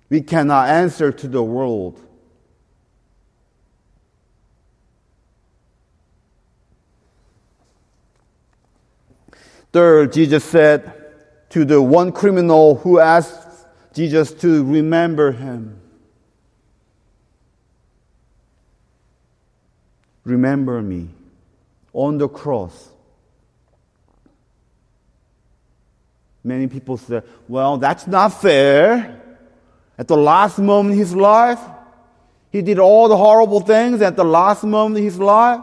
We 0.08 0.20
cannot 0.20 0.68
answer 0.68 1.10
to 1.10 1.26
the 1.26 1.42
world. 1.42 2.00
Third, 9.72 10.12
Jesus 10.12 10.44
said 10.44 10.97
to 11.50 11.64
the 11.64 11.80
one 11.80 12.12
criminal 12.12 12.76
who 12.76 12.98
asked 12.98 13.66
Jesus 13.94 14.32
to 14.32 14.64
remember 14.64 15.32
him, 15.32 15.80
Remember 20.24 20.82
me 20.82 21.08
on 21.94 22.18
the 22.18 22.28
cross. 22.28 22.90
Many 26.44 26.66
people 26.66 26.98
say, 26.98 27.22
Well, 27.48 27.78
that's 27.78 28.06
not 28.06 28.28
fair. 28.28 29.22
At 29.96 30.06
the 30.06 30.16
last 30.16 30.58
moment 30.58 30.92
of 30.92 30.98
his 30.98 31.14
life, 31.14 31.60
he 32.50 32.62
did 32.62 32.78
all 32.78 33.08
the 33.08 33.16
horrible 33.16 33.60
things 33.60 34.00
at 34.00 34.16
the 34.16 34.24
last 34.24 34.64
moment 34.64 34.98
of 34.98 35.04
his 35.04 35.18
life, 35.18 35.60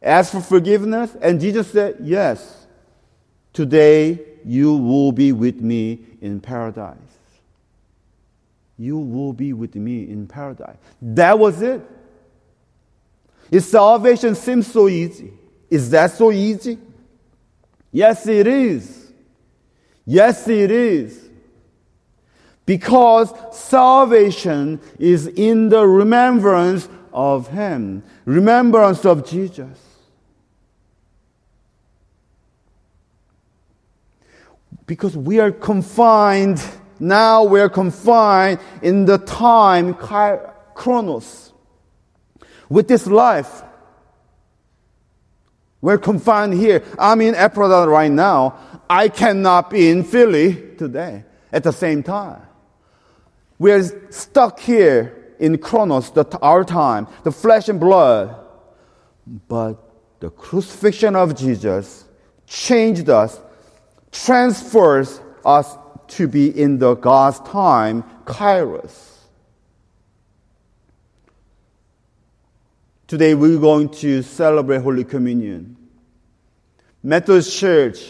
asked 0.00 0.32
for 0.32 0.40
forgiveness, 0.40 1.14
and 1.20 1.40
Jesus 1.40 1.70
said, 1.70 1.96
Yes. 2.00 2.61
Today 3.52 4.20
you 4.44 4.76
will 4.76 5.12
be 5.12 5.32
with 5.32 5.60
me 5.60 6.00
in 6.20 6.40
paradise. 6.40 6.96
You 8.78 8.98
will 8.98 9.32
be 9.32 9.52
with 9.52 9.74
me 9.74 10.08
in 10.08 10.26
paradise. 10.26 10.76
That 11.00 11.38
was 11.38 11.62
it. 11.62 11.82
Salvation 13.60 14.34
seems 14.34 14.66
so 14.66 14.88
easy, 14.88 15.32
is 15.68 15.90
that 15.90 16.10
so 16.12 16.32
easy? 16.32 16.78
Yes, 17.92 18.26
it 18.26 18.46
is. 18.46 19.12
Yes, 20.06 20.48
it 20.48 20.70
is. 20.70 21.28
Because 22.64 23.32
salvation 23.54 24.80
is 24.98 25.26
in 25.26 25.68
the 25.68 25.86
remembrance 25.86 26.88
of 27.12 27.48
Him, 27.48 28.02
remembrance 28.24 29.04
of 29.04 29.28
Jesus. 29.28 29.91
Because 34.86 35.16
we 35.16 35.40
are 35.40 35.52
confined, 35.52 36.62
now 36.98 37.44
we're 37.44 37.68
confined 37.68 38.58
in 38.82 39.04
the 39.04 39.18
time, 39.18 39.94
chronos. 40.74 41.52
With 42.68 42.88
this 42.88 43.06
life, 43.06 43.62
we're 45.80 45.98
confined 45.98 46.54
here. 46.54 46.82
I'm 46.98 47.20
in 47.20 47.34
Ephrata 47.34 47.88
right 47.88 48.10
now. 48.10 48.56
I 48.88 49.08
cannot 49.08 49.70
be 49.70 49.88
in 49.88 50.04
Philly 50.04 50.54
today 50.78 51.24
at 51.50 51.64
the 51.64 51.72
same 51.72 52.02
time. 52.02 52.42
We're 53.58 54.10
stuck 54.10 54.60
here 54.60 55.34
in 55.38 55.58
chronos, 55.58 56.10
the, 56.12 56.24
our 56.40 56.64
time, 56.64 57.08
the 57.24 57.32
flesh 57.32 57.68
and 57.68 57.80
blood. 57.80 58.36
But 59.48 59.76
the 60.20 60.30
crucifixion 60.30 61.16
of 61.16 61.36
Jesus 61.36 62.04
changed 62.46 63.10
us 63.10 63.40
transfers 64.12 65.20
us 65.44 65.76
to 66.06 66.28
be 66.28 66.48
in 66.48 66.78
the 66.78 66.94
God's 66.94 67.40
time, 67.40 68.04
kairos. 68.24 69.08
Today 73.06 73.34
we're 73.34 73.58
going 73.58 73.88
to 73.88 74.22
celebrate 74.22 74.82
Holy 74.82 75.04
Communion. 75.04 75.76
Methodist 77.02 77.58
Church, 77.58 78.04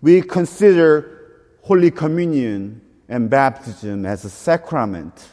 we 0.00 0.22
consider 0.22 1.40
Holy 1.62 1.90
Communion 1.90 2.80
and 3.08 3.28
baptism 3.28 4.06
as 4.06 4.24
a 4.24 4.30
sacrament. 4.30 5.28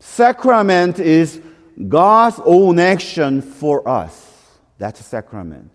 Sacrament 0.00 0.98
is 0.98 1.40
God's 1.88 2.40
own 2.44 2.78
action 2.78 3.40
for 3.40 3.86
us. 3.88 4.30
That's 4.78 5.00
a 5.00 5.04
sacrament. 5.04 5.70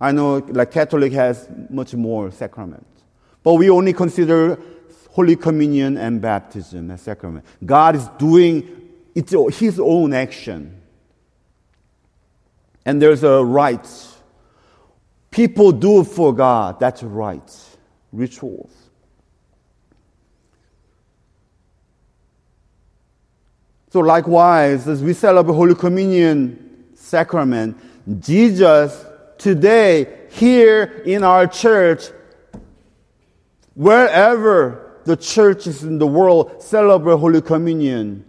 I 0.00 0.12
know 0.12 0.36
like 0.36 0.70
Catholic 0.70 1.12
has 1.12 1.48
much 1.70 1.94
more 1.94 2.30
sacraments. 2.30 2.84
But 3.42 3.54
we 3.54 3.70
only 3.70 3.92
consider 3.92 4.58
Holy 5.10 5.36
Communion 5.36 5.96
and 5.96 6.20
baptism 6.20 6.90
as 6.90 7.02
sacrament. 7.02 7.44
God 7.64 7.96
is 7.96 8.06
doing 8.18 8.74
it's 9.14 9.34
his 9.58 9.80
own 9.80 10.12
action. 10.12 10.80
And 12.84 13.02
there's 13.02 13.24
a 13.24 13.44
right. 13.44 13.86
People 15.30 15.72
do 15.72 16.04
for 16.04 16.32
God. 16.32 16.78
That's 16.78 17.02
right. 17.02 17.56
Rituals. 18.12 18.72
So 23.90 24.00
likewise, 24.00 24.86
as 24.86 25.02
we 25.02 25.14
celebrate 25.14 25.54
Holy 25.54 25.74
Communion 25.74 26.86
sacrament, 26.94 27.76
Jesus 28.20 29.04
today 29.38 30.26
here 30.30 31.02
in 31.04 31.24
our 31.24 31.46
church, 31.46 32.04
wherever 33.74 35.00
the 35.04 35.16
churches 35.16 35.84
in 35.84 35.98
the 35.98 36.06
world 36.06 36.62
celebrate 36.62 37.16
Holy 37.16 37.40
Communion 37.40 38.24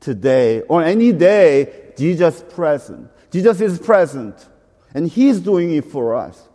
today 0.00 0.62
or 0.62 0.82
any 0.82 1.12
day, 1.12 1.92
Jesus 1.96 2.36
is 2.36 2.42
present. 2.54 3.10
Jesus 3.30 3.60
is 3.60 3.78
present 3.78 4.48
and 4.94 5.08
He's 5.08 5.40
doing 5.40 5.74
it 5.74 5.84
for 5.84 6.14
us. 6.14 6.48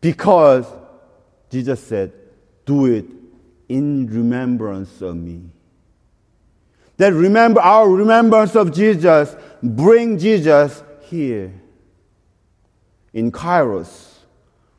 Because 0.00 0.66
Jesus 1.50 1.82
said, 1.82 2.12
Do 2.66 2.86
it 2.86 3.06
in 3.68 4.06
remembrance 4.06 5.00
of 5.00 5.16
me. 5.16 5.42
That 6.98 7.14
remember 7.14 7.60
our 7.60 7.88
remembrance 7.88 8.54
of 8.54 8.74
Jesus 8.74 9.34
bring 9.62 10.18
Jesus 10.18 10.82
here 11.02 11.52
in 13.12 13.32
Kairos 13.32 14.18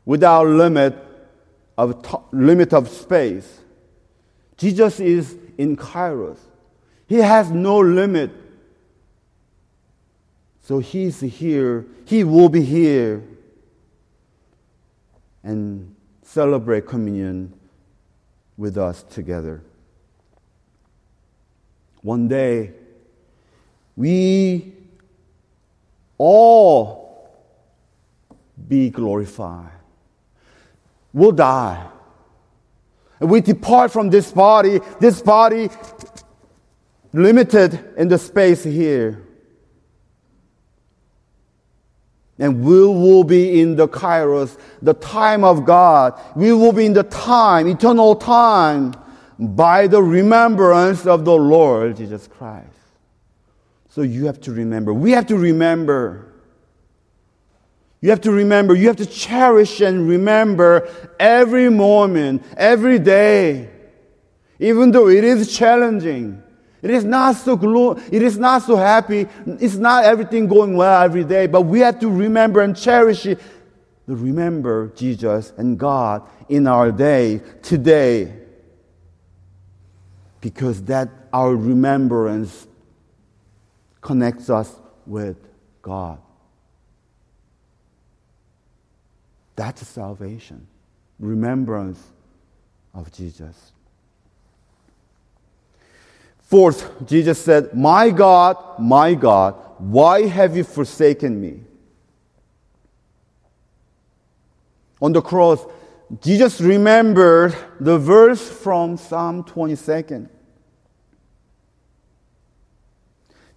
without 0.04 0.46
limit 0.46 0.96
of 1.76 2.02
t- 2.02 2.16
limit 2.30 2.72
of 2.72 2.88
space. 2.88 3.60
Jesus 4.56 5.00
is 5.00 5.36
in 5.56 5.76
Kairos. 5.76 6.38
He 7.06 7.16
has 7.16 7.50
no 7.50 7.78
limit. 7.78 8.30
So 10.60 10.78
he's 10.78 11.20
here. 11.20 11.86
He 12.04 12.22
will 12.22 12.50
be 12.50 12.62
here 12.62 13.22
and 15.42 15.96
celebrate 16.22 16.86
communion 16.86 17.54
with 18.58 18.76
us 18.76 19.02
together. 19.04 19.62
One 22.02 22.28
day, 22.28 22.72
we 23.96 24.72
all 26.16 27.00
be 28.68 28.90
glorified. 28.90 29.72
We'll 31.12 31.32
die. 31.32 31.86
And 33.18 33.30
we 33.30 33.40
depart 33.40 33.90
from 33.90 34.10
this 34.10 34.32
body, 34.32 34.80
this 34.98 35.20
body 35.20 35.68
limited 37.12 37.94
in 37.96 38.08
the 38.08 38.18
space 38.18 38.64
here. 38.64 39.26
And 42.38 42.64
we 42.64 42.86
will 42.86 43.24
be 43.24 43.60
in 43.60 43.76
the 43.76 43.86
kairos, 43.86 44.58
the 44.80 44.94
time 44.94 45.44
of 45.44 45.66
God. 45.66 46.18
We 46.34 46.54
will 46.54 46.72
be 46.72 46.86
in 46.86 46.94
the 46.94 47.02
time, 47.02 47.66
eternal 47.66 48.16
time, 48.16 48.94
by 49.40 49.86
the 49.86 50.02
remembrance 50.02 51.06
of 51.06 51.24
the 51.24 51.34
Lord 51.34 51.96
Jesus 51.96 52.28
Christ. 52.28 52.68
So 53.88 54.02
you 54.02 54.26
have 54.26 54.40
to 54.42 54.52
remember. 54.52 54.92
We 54.92 55.12
have 55.12 55.26
to 55.28 55.36
remember. 55.36 56.32
You 58.02 58.10
have 58.10 58.20
to 58.22 58.32
remember. 58.32 58.74
You 58.74 58.88
have 58.88 58.96
to 58.96 59.06
cherish 59.06 59.80
and 59.80 60.06
remember 60.06 60.88
every 61.18 61.70
moment, 61.70 62.44
every 62.56 62.98
day. 62.98 63.70
Even 64.58 64.90
though 64.90 65.08
it 65.08 65.24
is 65.24 65.56
challenging. 65.56 66.42
It 66.82 66.90
is 66.90 67.04
not 67.04 67.36
so 67.36 67.56
glo- 67.56 67.98
it 68.10 68.22
is 68.22 68.38
not 68.38 68.62
so 68.62 68.76
happy. 68.76 69.26
It's 69.46 69.76
not 69.76 70.04
everything 70.04 70.46
going 70.48 70.76
well 70.76 71.02
every 71.02 71.24
day, 71.24 71.46
but 71.46 71.62
we 71.62 71.80
have 71.80 71.98
to 72.00 72.08
remember 72.08 72.60
and 72.60 72.76
cherish 72.76 73.26
it. 73.26 73.40
Remember 74.06 74.92
Jesus 74.96 75.52
and 75.56 75.78
God 75.78 76.22
in 76.48 76.66
our 76.66 76.90
day 76.90 77.40
today. 77.62 78.39
Because 80.40 80.82
that 80.84 81.08
our 81.32 81.54
remembrance 81.54 82.66
connects 84.00 84.48
us 84.48 84.74
with 85.06 85.36
God. 85.82 86.18
That's 89.56 89.86
salvation. 89.86 90.66
remembrance 91.18 92.02
of 92.94 93.12
Jesus. 93.12 93.72
Fourth, 96.40 97.06
Jesus 97.06 97.38
said, 97.40 97.74
My 97.74 98.10
God, 98.10 98.56
my 98.78 99.14
God, 99.14 99.54
why 99.78 100.26
have 100.26 100.56
you 100.56 100.64
forsaken 100.64 101.40
me? 101.40 101.60
On 105.00 105.12
the 105.12 105.22
cross, 105.22 105.64
Jesus 106.18 106.60
remembered 106.60 107.56
the 107.78 107.96
verse 107.96 108.48
from 108.48 108.96
Psalm 108.96 109.44
22. 109.44 110.28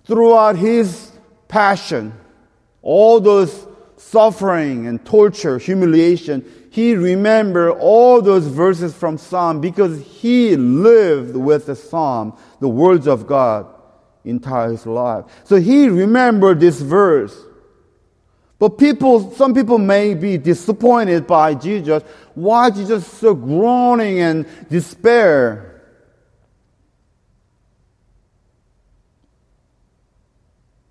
Throughout 0.06 0.56
his 0.58 1.12
passion, 1.48 2.13
all 2.84 3.20
those 3.20 3.66
suffering 3.98 4.86
and 4.86 5.04
torture, 5.04 5.58
humiliation, 5.58 6.46
he 6.70 6.94
remembered 6.96 7.72
all 7.80 8.22
those 8.22 8.46
verses 8.46 8.94
from 8.94 9.18
Psalm 9.18 9.60
because 9.60 10.00
he 10.06 10.56
lived 10.56 11.36
with 11.36 11.66
the 11.66 11.76
Psalm, 11.76 12.38
the 12.60 12.70
words 12.70 13.08
of 13.08 13.26
God, 13.26 13.66
entire 14.26 14.72
his 14.72 14.86
life. 14.86 15.26
So 15.44 15.56
he 15.60 15.88
remembered 15.88 16.60
this 16.60 16.82
verse. 16.82 17.36
But 18.63 18.78
people, 18.78 19.30
some 19.34 19.54
people 19.54 19.78
may 19.78 20.13
be 20.13 20.38
disappointed 20.38 21.28
by 21.28 21.54
Jesus. 21.54 22.02
Why 22.34 22.69
Jesus 22.69 23.06
so 23.06 23.36
groaning 23.36 24.21
and 24.21 24.45
despair? 24.69 25.82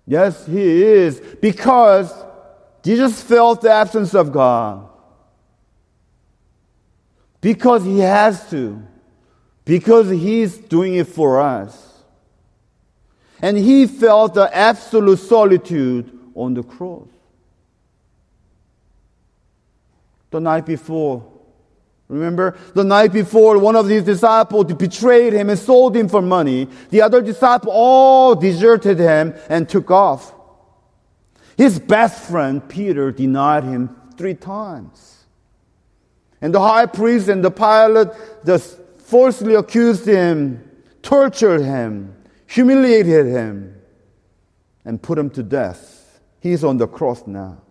Yes, 0.05 0.45
he 0.45 0.83
is. 0.83 1.19
Because 1.41 2.13
Jesus 2.83 3.23
felt 3.23 3.61
the 3.61 3.71
absence 3.71 4.13
of 4.13 4.31
God. 4.31 4.87
Because 7.41 7.83
he 7.83 7.97
has 8.01 8.51
to. 8.51 8.83
Because 9.65 10.11
he's 10.11 10.59
doing 10.59 10.93
it 10.93 11.07
for 11.07 11.41
us. 11.41 12.03
And 13.41 13.57
he 13.57 13.87
felt 13.87 14.35
the 14.35 14.55
absolute 14.55 15.17
solitude 15.17 16.19
on 16.35 16.53
the 16.53 16.61
cross. 16.61 17.07
The 20.33 20.41
night 20.41 20.65
before. 20.65 21.23
Remember, 22.09 22.57
the 22.73 22.83
night 22.83 23.13
before, 23.13 23.57
one 23.57 23.77
of 23.77 23.87
his 23.87 24.03
disciples 24.03 24.73
betrayed 24.73 25.31
him 25.31 25.49
and 25.49 25.57
sold 25.57 25.95
him 25.95 26.09
for 26.09 26.21
money. 26.21 26.67
The 26.89 27.01
other 27.01 27.21
disciple 27.21 27.71
all 27.71 28.35
deserted 28.35 28.99
him 28.99 29.33
and 29.47 29.69
took 29.69 29.89
off. 29.89 30.33
His 31.55 31.79
best 31.79 32.29
friend, 32.29 32.67
Peter, 32.67 33.11
denied 33.11 33.63
him 33.63 33.95
three 34.17 34.33
times. 34.33 35.23
And 36.41 36.53
the 36.53 36.59
high 36.59 36.87
priest 36.87 37.29
and 37.29 37.43
the 37.43 37.51
Pilate 37.51 38.09
just 38.45 38.77
falsely 38.97 39.55
accused 39.55 40.05
him, 40.05 40.69
tortured 41.01 41.61
him, 41.61 42.15
humiliated 42.47 43.27
him, 43.27 43.75
and 44.83 45.01
put 45.01 45.17
him 45.17 45.29
to 45.31 45.43
death. 45.43 46.19
He's 46.41 46.63
on 46.63 46.77
the 46.77 46.87
cross 46.87 47.25
now. 47.25 47.61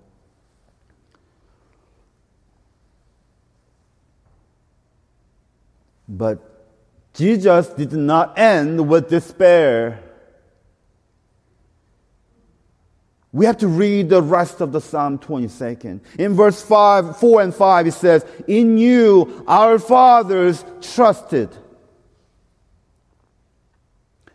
But 6.09 6.39
Jesus 7.15 7.69
did 7.69 7.93
not 7.93 8.39
end 8.39 8.89
with 8.89 9.09
despair. 9.09 10.03
We 13.33 13.47
have 13.47 13.59
to 13.59 13.69
read 13.69 14.11
the 14.11 14.23
rest 14.23 14.61
of 14.61 14.73
the 14.73 14.81
Psalm 14.81 15.19
22nd. 15.19 16.01
In 16.19 16.35
verse 16.35 16.63
5, 16.63 17.19
4 17.19 17.43
and 17.43 17.55
5, 17.55 17.87
it 17.87 17.93
says, 17.93 18.27
In 18.47 18.77
you 18.77 19.45
our 19.49 19.79
fathers 19.79 20.65
trusted. 20.83 21.49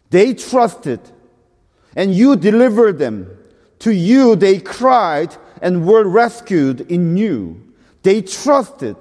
They 0.10 0.34
trusted, 0.34 1.00
and 1.96 2.14
you 2.14 2.36
delivered 2.36 2.98
them. 2.98 3.30
To 3.80 3.92
you 3.94 4.36
they 4.36 4.60
cried 4.60 5.36
and 5.62 5.86
were 5.86 6.08
rescued 6.08 6.82
in 6.82 7.18
you. 7.18 7.74
They 8.02 8.22
trusted 8.22 8.96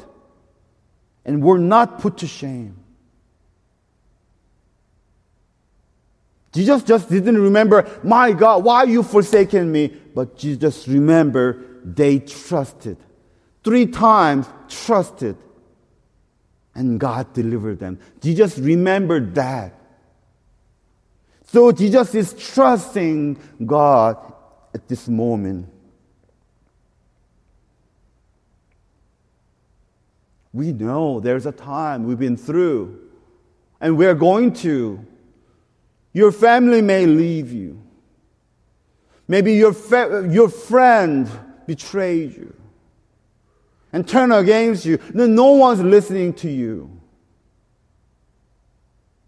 and 1.27 1.43
were 1.43 1.59
not 1.59 1.99
put 1.99 2.19
to 2.19 2.27
shame. 2.27 2.77
Jesus 6.53 6.83
just 6.85 7.11
didn't 7.11 7.37
remember, 7.37 7.87
my 8.03 8.33
God, 8.33 8.65
why 8.65 8.85
you 8.85 9.03
forsaken 9.03 9.71
me? 9.71 9.89
But 9.89 10.39
Jesus 10.39 10.89
remembered 10.89 11.83
they 11.85 12.21
trusted. 12.21 12.97
Three 13.63 13.87
times 13.87 14.47
trusted. 14.69 15.37
And 16.75 16.99
God 16.99 17.33
delivered 17.35 17.79
them. 17.79 17.99
Jesus 18.21 18.59
remembered 18.59 19.35
that. 19.35 19.75
So 21.49 21.73
Jesus 21.73 22.15
is 22.15 22.33
trusting 22.35 23.39
God 23.65 24.17
at 24.73 24.89
this 24.89 25.09
moment. 25.09 25.69
We 30.57 30.73
know 30.73 31.21
there's 31.21 31.45
a 31.45 31.53
time 31.53 32.05
we've 32.05 32.19
been 32.19 32.39
through, 32.39 32.99
and 33.79 33.99
we're 33.99 34.15
going 34.15 34.55
to. 34.55 35.05
Your 36.15 36.33
family 36.33 36.81
may 36.81 37.05
leave 37.05 37.53
you. 37.53 37.83
Maybe 39.29 39.53
your, 39.53 39.75
your 40.27 40.49
friend 40.49 41.29
betrayed 41.67 42.35
you 42.35 42.55
and 43.93 44.09
turn 44.09 44.33
against 44.33 44.87
you. 44.87 44.99
No, 45.13 45.27
no 45.27 45.51
one's 45.51 45.83
listening 45.83 46.33
to 46.35 46.51
you. 46.51 47.03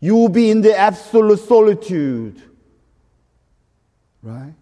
You 0.01 0.14
will 0.14 0.31
be 0.31 0.51
in 0.51 0.62
the 0.62 0.75
absolute 0.75 1.41
solitude. 1.41 2.41
Right? 4.23 4.55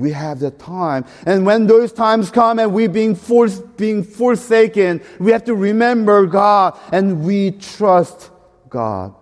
We 0.00 0.12
have 0.12 0.40
the 0.40 0.50
time. 0.50 1.04
And 1.26 1.44
when 1.44 1.66
those 1.66 1.92
times 1.92 2.30
come 2.30 2.58
and 2.58 2.72
we're 2.72 2.88
being 2.88 3.14
forced, 3.14 3.76
being 3.76 4.02
forsaken, 4.02 5.02
we 5.18 5.30
have 5.32 5.44
to 5.44 5.54
remember 5.54 6.26
God 6.26 6.78
and 6.90 7.22
we 7.22 7.50
trust 7.50 8.30
God. 8.70 9.14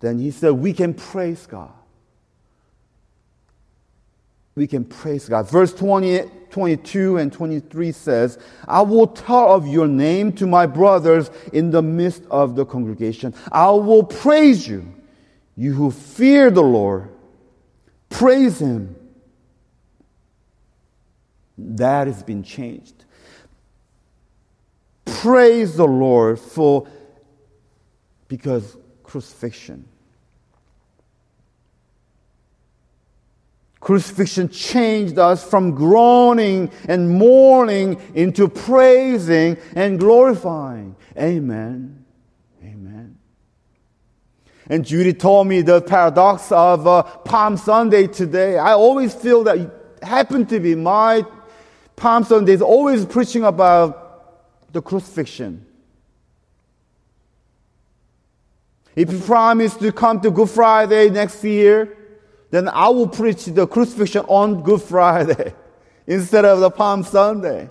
Then 0.00 0.18
he 0.18 0.30
said, 0.30 0.50
we 0.50 0.74
can 0.74 0.92
praise 0.92 1.46
God. 1.46 1.72
We 4.54 4.66
can 4.66 4.84
praise 4.84 5.26
God. 5.26 5.48
Verse 5.50 5.72
20, 5.72 6.30
22 6.50 7.16
and 7.16 7.32
23 7.32 7.92
says, 7.92 8.38
I 8.68 8.82
will 8.82 9.06
tell 9.06 9.54
of 9.54 9.66
your 9.66 9.88
name 9.88 10.32
to 10.34 10.46
my 10.46 10.66
brothers 10.66 11.30
in 11.54 11.70
the 11.70 11.80
midst 11.80 12.22
of 12.30 12.56
the 12.56 12.66
congregation. 12.66 13.34
I 13.50 13.70
will 13.70 14.04
praise 14.04 14.68
you, 14.68 14.92
you 15.56 15.72
who 15.72 15.90
fear 15.90 16.50
the 16.50 16.62
Lord. 16.62 17.13
Praise 18.14 18.60
Him. 18.60 18.94
That 21.58 22.06
has 22.06 22.22
been 22.22 22.44
changed. 22.44 23.04
Praise 25.04 25.76
the 25.76 25.86
Lord 25.86 26.38
for 26.38 26.86
because 28.28 28.76
crucifixion. 29.02 29.84
Crucifixion 33.80 34.48
changed 34.48 35.18
us 35.18 35.42
from 35.42 35.72
groaning 35.72 36.70
and 36.88 37.10
mourning 37.10 38.00
into 38.14 38.46
praising 38.48 39.58
and 39.74 39.98
glorifying. 39.98 40.94
Amen. 41.18 42.03
And 44.68 44.84
Judy 44.84 45.12
told 45.12 45.46
me 45.46 45.60
the 45.60 45.82
paradox 45.82 46.50
of 46.50 46.86
uh, 46.86 47.02
Palm 47.02 47.56
Sunday 47.56 48.06
today. 48.06 48.56
I 48.56 48.72
always 48.72 49.14
feel 49.14 49.44
that 49.44 49.58
it 49.58 49.70
happened 50.02 50.48
to 50.50 50.60
be 50.60 50.74
my 50.74 51.24
Palm 51.96 52.24
Sunday 52.24 52.52
is 52.52 52.62
always 52.62 53.04
preaching 53.04 53.44
about 53.44 54.72
the 54.72 54.82
crucifixion. 54.82 55.64
If 58.96 59.12
you 59.12 59.18
promise 59.20 59.76
to 59.76 59.92
come 59.92 60.20
to 60.20 60.30
Good 60.30 60.50
Friday 60.50 61.10
next 61.10 61.42
year, 61.44 61.96
then 62.50 62.68
I 62.68 62.88
will 62.88 63.08
preach 63.08 63.44
the 63.46 63.66
crucifixion 63.66 64.24
on 64.28 64.62
Good 64.62 64.82
Friday 64.82 65.54
instead 66.06 66.44
of 66.44 66.60
the 66.60 66.70
Palm 66.70 67.02
Sunday. 67.02 67.70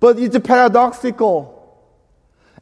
But 0.00 0.18
it's 0.18 0.38
paradoxical. 0.38 1.57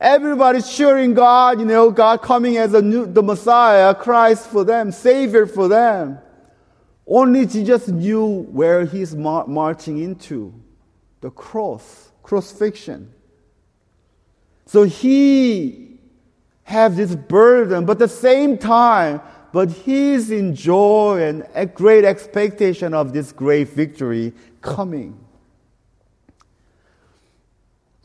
Everybody's 0.00 0.68
cheering 0.68 1.14
God, 1.14 1.58
you 1.58 1.64
know, 1.64 1.90
God 1.90 2.22
coming 2.22 2.56
as 2.58 2.74
a 2.74 2.82
new, 2.82 3.06
the 3.06 3.22
Messiah, 3.22 3.94
Christ 3.94 4.48
for 4.48 4.64
them, 4.64 4.92
Savior 4.92 5.46
for 5.46 5.68
them. 5.68 6.18
Only 7.06 7.46
Jesus 7.46 7.88
knew 7.88 8.42
where 8.50 8.84
he's 8.84 9.14
mar- 9.14 9.46
marching 9.46 9.98
into 9.98 10.52
the 11.20 11.30
cross, 11.30 12.10
crucifixion. 12.22 13.12
So 14.66 14.82
he 14.82 15.98
have 16.64 16.96
this 16.96 17.14
burden, 17.14 17.86
but 17.86 17.92
at 17.92 17.98
the 18.00 18.08
same 18.08 18.58
time, 18.58 19.20
but 19.52 19.70
he's 19.70 20.30
in 20.30 20.54
joy 20.54 21.22
and 21.22 21.46
a 21.54 21.64
great 21.64 22.04
expectation 22.04 22.92
of 22.92 23.12
this 23.12 23.32
great 23.32 23.68
victory 23.68 24.32
coming. 24.60 25.26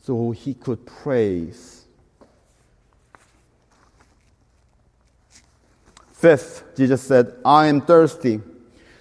so 0.02 0.32
he 0.32 0.52
could 0.52 0.84
praise. 0.84 1.81
Fifth, 6.22 6.62
Jesus 6.76 7.02
said, 7.02 7.34
I 7.44 7.66
am 7.66 7.80
thirsty. 7.80 8.40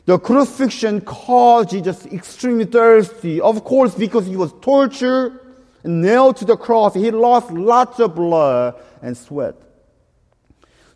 The 0.05 0.17
crucifixion 0.17 1.01
caused 1.01 1.69
Jesus 1.69 2.07
extremely 2.07 2.65
thirsty. 2.65 3.39
Of 3.39 3.63
course, 3.63 3.93
because 3.93 4.25
he 4.25 4.35
was 4.35 4.51
tortured 4.59 5.39
and 5.83 6.01
nailed 6.01 6.37
to 6.37 6.45
the 6.45 6.57
cross, 6.57 6.95
he 6.95 7.11
lost 7.11 7.51
lots 7.51 7.99
of 7.99 8.15
blood 8.15 8.73
and 9.03 9.15
sweat. 9.15 9.53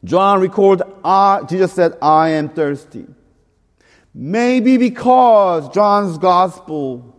John 0.04 0.42
recalled, 0.42 0.82
I, 1.04 1.44
Jesus 1.48 1.74
said, 1.74 1.96
I 2.02 2.30
am 2.30 2.50
thirsty. 2.50 3.06
Maybe 4.12 4.78
because 4.78 5.70
John's 5.70 6.18
gospel, 6.18 7.16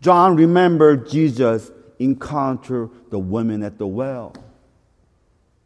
John 0.00 0.34
remembered 0.34 1.10
Jesus 1.10 1.70
encounter 1.98 2.88
the 3.10 3.18
women 3.18 3.62
at 3.62 3.76
the 3.76 3.86
well, 3.86 4.34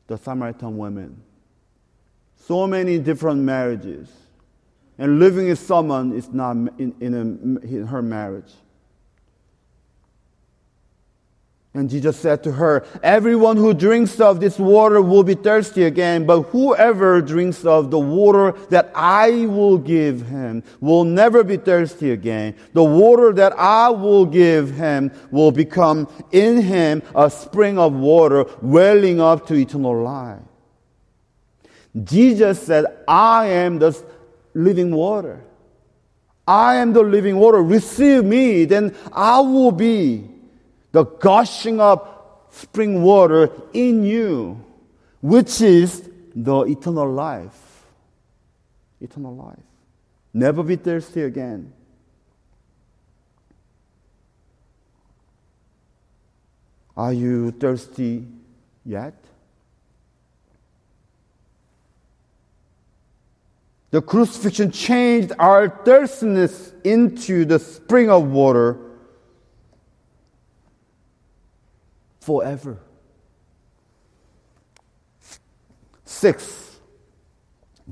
the 0.09 0.19
Samaritan 0.19 0.77
women. 0.77 1.23
So 2.47 2.67
many 2.67 2.99
different 2.99 3.41
marriages. 3.41 4.09
And 4.99 5.19
living 5.19 5.47
with 5.49 5.59
someone 5.59 6.13
is 6.13 6.29
not 6.29 6.57
in, 6.79 6.95
in, 7.01 7.15
a, 7.15 7.21
in 7.67 7.87
her 7.87 8.03
marriage. 8.03 8.53
And 11.73 11.89
Jesus 11.89 12.19
said 12.19 12.43
to 12.43 12.53
her, 12.53 12.85
Everyone 13.01 13.57
who 13.57 13.73
drinks 13.73 14.19
of 14.19 14.41
this 14.41 14.59
water 14.59 15.01
will 15.01 15.23
be 15.23 15.35
thirsty 15.35 15.85
again, 15.85 16.27
but 16.27 16.43
whoever 16.43 17.23
drinks 17.23 17.65
of 17.65 17.93
the 17.93 17.99
water 17.99 18.53
that 18.71 18.91
I 18.93 19.47
will 19.47 19.79
give 19.79 20.27
him 20.27 20.65
will 20.81 21.05
never 21.05 21.45
be 21.45 21.57
thirsty 21.57 22.11
again. 22.11 22.57
The 22.73 22.83
water 22.83 23.33
that 23.35 23.53
I 23.53 23.89
will 23.91 24.27
give 24.27 24.73
him 24.73 25.13
will 25.31 25.53
become 25.53 26.09
in 26.33 26.61
him 26.61 27.03
a 27.15 27.31
spring 27.31 27.79
of 27.79 27.95
water 27.95 28.47
welling 28.61 29.21
up 29.21 29.47
to 29.47 29.55
eternal 29.55 30.03
life. 30.03 30.41
Jesus 32.05 32.63
said, 32.63 32.87
I 33.09 33.47
am 33.47 33.79
the 33.79 34.01
living 34.55 34.95
water. 34.95 35.43
I 36.47 36.77
am 36.77 36.93
the 36.93 37.03
living 37.03 37.37
water. 37.37 37.63
Receive 37.63 38.25
me, 38.25 38.65
then 38.65 38.97
I 39.13 39.41
will 39.41 39.73
be 39.73 40.29
the 40.93 41.05
gushing 41.05 41.81
up 41.81 42.49
spring 42.51 43.03
water 43.03 43.51
in 43.73 44.05
you, 44.05 44.65
which 45.21 45.61
is 45.61 46.09
the 46.35 46.63
eternal 46.63 47.11
life. 47.11 47.85
Eternal 49.01 49.35
life. 49.35 49.59
Never 50.33 50.63
be 50.63 50.77
thirsty 50.77 51.23
again. 51.23 51.73
Are 56.97 57.13
you 57.13 57.51
thirsty 57.53 58.27
yet? 58.85 59.20
The 63.91 64.01
crucifixion 64.01 64.71
changed 64.71 65.33
our 65.39 65.69
thirstiness 65.69 66.73
into 66.85 67.45
the 67.45 67.59
spring 67.59 68.09
of 68.09 68.31
water 68.31 68.79
forever. 72.21 72.79
Six, 76.05 76.79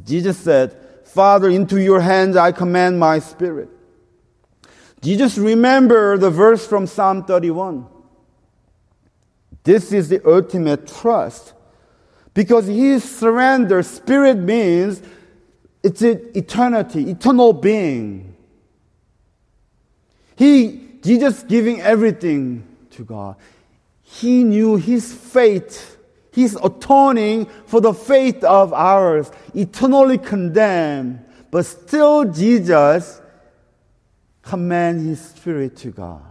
Jesus 0.05 0.37
said, 0.39 0.77
Father, 1.05 1.49
into 1.49 1.81
your 1.81 2.01
hands 2.01 2.37
I 2.37 2.53
command 2.53 3.01
my 3.01 3.19
spirit. 3.19 3.69
Jesus 5.01 5.39
remember 5.39 6.19
the 6.19 6.31
verse 6.31 6.67
from 6.67 6.87
Psalm 6.87 7.25
31. 7.25 7.87
This 9.65 9.93
is 9.93 10.09
the 10.09 10.21
ultimate 10.29 10.87
trust. 10.87 11.55
Because 12.35 12.67
his 12.67 13.03
surrender, 13.03 13.83
spirit 13.83 14.37
means 14.37 15.03
it's 15.83 16.03
eternity, 16.03 17.11
eternal 17.11 17.53
being. 17.53 18.35
He, 20.37 20.89
Jesus 21.03 21.43
giving 21.43 21.81
everything 21.81 22.67
to 22.91 23.05
God. 23.05 23.37
He 24.03 24.45
knew 24.45 24.77
his 24.77 25.13
fate. 25.13 25.97
He's 26.33 26.57
atoning 26.57 27.47
for 27.67 27.81
the 27.81 27.93
fate 27.93 28.43
of 28.45 28.73
ours, 28.73 29.31
eternally 29.55 30.19
condemned. 30.19 31.25
But 31.51 31.67
still, 31.67 32.25
Jesus 32.25 33.21
command 34.43 35.07
his 35.07 35.21
spirit 35.21 35.77
to 35.79 35.91
God. 35.91 36.23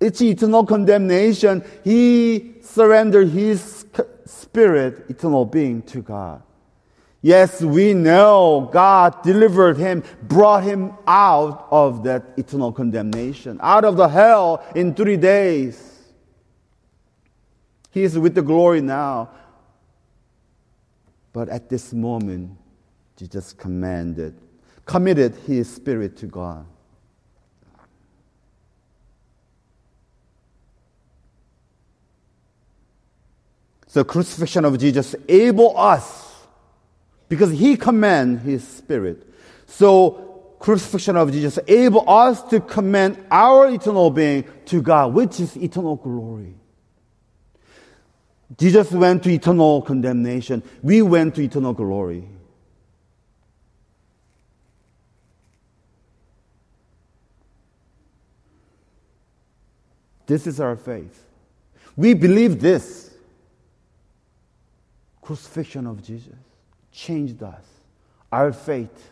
It's 0.00 0.20
eternal 0.20 0.66
condemnation. 0.66 1.64
He 1.82 2.56
surrendered 2.62 3.28
his 3.28 3.86
spirit, 4.26 5.08
eternal 5.08 5.44
being, 5.44 5.82
to 5.82 6.02
God. 6.02 6.42
Yes, 7.24 7.62
we 7.62 7.94
know 7.94 8.68
God 8.70 9.22
delivered 9.22 9.78
him, 9.78 10.04
brought 10.24 10.62
him 10.62 10.92
out 11.06 11.68
of 11.70 12.04
that 12.04 12.22
eternal 12.36 12.70
condemnation, 12.70 13.58
out 13.62 13.86
of 13.86 13.96
the 13.96 14.08
hell 14.08 14.62
in 14.74 14.92
three 14.92 15.16
days. 15.16 16.00
He 17.92 18.02
is 18.02 18.18
with 18.18 18.34
the 18.34 18.42
glory 18.42 18.82
now. 18.82 19.30
But 21.32 21.48
at 21.48 21.70
this 21.70 21.94
moment, 21.94 22.58
Jesus 23.16 23.54
commanded, 23.54 24.38
committed 24.84 25.34
his 25.46 25.74
spirit 25.74 26.18
to 26.18 26.26
God. 26.26 26.66
The 33.94 34.04
crucifixion 34.04 34.66
of 34.66 34.76
Jesus 34.78 35.16
able 35.26 35.74
us 35.78 36.23
because 37.28 37.50
he 37.50 37.76
command 37.76 38.40
his 38.40 38.66
spirit. 38.66 39.26
So 39.66 40.54
crucifixion 40.58 41.16
of 41.16 41.30
Jesus 41.32 41.58
able 41.68 42.08
us 42.08 42.42
to 42.44 42.60
command 42.60 43.22
our 43.30 43.68
eternal 43.68 44.10
being 44.10 44.44
to 44.66 44.80
God, 44.80 45.12
which 45.12 45.40
is 45.40 45.56
eternal 45.56 45.96
glory. 45.96 46.54
Jesus 48.56 48.90
went 48.90 49.22
to 49.24 49.30
eternal 49.30 49.82
condemnation. 49.82 50.62
We 50.82 51.02
went 51.02 51.34
to 51.34 51.42
eternal 51.42 51.72
glory. 51.72 52.28
This 60.26 60.46
is 60.46 60.60
our 60.60 60.76
faith. 60.76 61.24
We 61.96 62.14
believe 62.14 62.60
this 62.60 63.14
crucifixion 65.20 65.86
of 65.86 66.02
Jesus 66.02 66.43
changed 66.94 67.42
us, 67.42 67.64
our 68.32 68.52
faith. 68.52 69.10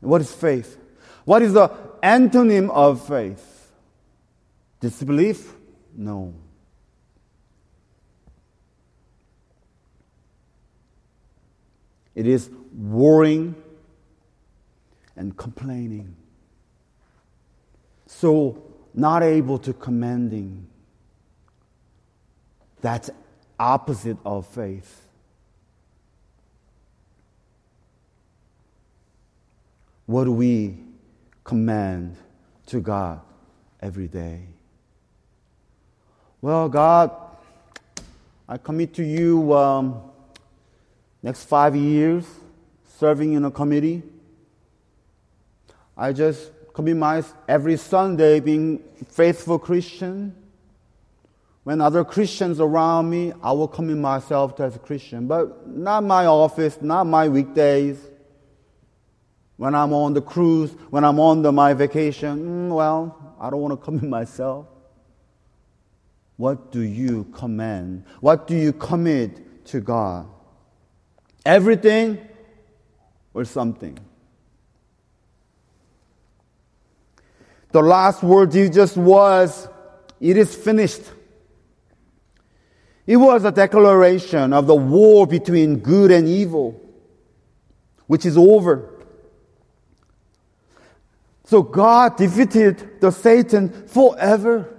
What 0.00 0.20
is 0.20 0.32
faith? 0.32 0.78
What 1.24 1.42
is 1.42 1.52
the 1.52 1.68
antonym 2.02 2.70
of 2.70 3.06
faith? 3.06 3.70
Disbelief? 4.80 5.54
No. 5.94 6.34
It 12.14 12.26
is 12.26 12.50
worrying 12.76 13.54
and 15.14 15.36
complaining. 15.36 16.16
So, 18.06 18.62
not 18.92 19.22
able 19.22 19.58
to 19.58 19.72
commanding. 19.72 20.66
That's 22.80 23.10
opposite 23.58 24.18
of 24.24 24.46
faith. 24.46 25.06
What 30.12 30.28
we 30.28 30.76
command 31.42 32.14
to 32.66 32.80
God 32.80 33.20
every 33.80 34.08
day? 34.08 34.42
Well, 36.42 36.68
God, 36.68 37.10
I 38.46 38.58
commit 38.58 38.92
to 38.94 39.02
you 39.02 39.54
um, 39.54 40.02
next 41.22 41.44
five 41.44 41.74
years 41.74 42.26
serving 42.98 43.32
in 43.32 43.46
a 43.46 43.50
committee. 43.50 44.02
I 45.96 46.12
just 46.12 46.50
commit 46.74 46.98
my 46.98 47.24
every 47.48 47.78
Sunday 47.78 48.40
being 48.40 48.82
faithful 49.08 49.58
Christian. 49.58 50.36
When 51.64 51.80
other 51.80 52.04
Christians 52.04 52.60
around 52.60 53.08
me, 53.08 53.32
I 53.42 53.52
will 53.52 53.68
commit 53.68 53.96
myself 53.96 54.56
to 54.56 54.64
as 54.64 54.76
a 54.76 54.78
Christian, 54.78 55.26
but 55.26 55.66
not 55.66 56.04
my 56.04 56.26
office, 56.26 56.82
not 56.82 57.04
my 57.04 57.28
weekdays 57.28 58.11
when 59.62 59.76
I'm 59.76 59.92
on 59.92 60.12
the 60.12 60.20
cruise, 60.20 60.72
when 60.90 61.04
I'm 61.04 61.20
on 61.20 61.42
the, 61.42 61.52
my 61.52 61.72
vacation, 61.72 62.68
mm, 62.68 62.74
well, 62.74 63.36
I 63.40 63.48
don't 63.48 63.60
want 63.60 63.78
to 63.78 63.84
commit 63.84 64.02
myself. 64.02 64.66
What 66.36 66.72
do 66.72 66.80
you 66.80 67.28
command? 67.32 68.02
What 68.18 68.48
do 68.48 68.56
you 68.56 68.72
commit 68.72 69.64
to 69.66 69.80
God? 69.80 70.26
Everything 71.46 72.18
or 73.32 73.44
something? 73.44 73.96
The 77.70 77.82
last 77.82 78.24
word 78.24 78.50
Jesus 78.50 78.96
was, 78.96 79.68
it 80.18 80.36
is 80.36 80.56
finished. 80.56 81.02
It 83.06 83.16
was 83.16 83.44
a 83.44 83.52
declaration 83.52 84.54
of 84.54 84.66
the 84.66 84.74
war 84.74 85.24
between 85.24 85.78
good 85.78 86.10
and 86.10 86.26
evil, 86.26 86.80
which 88.08 88.26
is 88.26 88.36
over. 88.36 88.91
So 91.52 91.62
God 91.62 92.16
defeated 92.16 93.02
the 93.02 93.10
Satan 93.10 93.86
forever. 93.86 94.74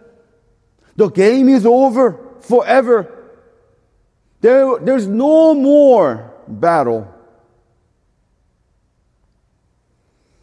The 0.95 1.07
game 1.09 1.47
is 1.47 1.67
over 1.67 2.17
forever. 2.41 3.29
There, 4.41 4.79
there's 4.79 5.05
no 5.05 5.53
more 5.53 6.33
battle. 6.47 7.13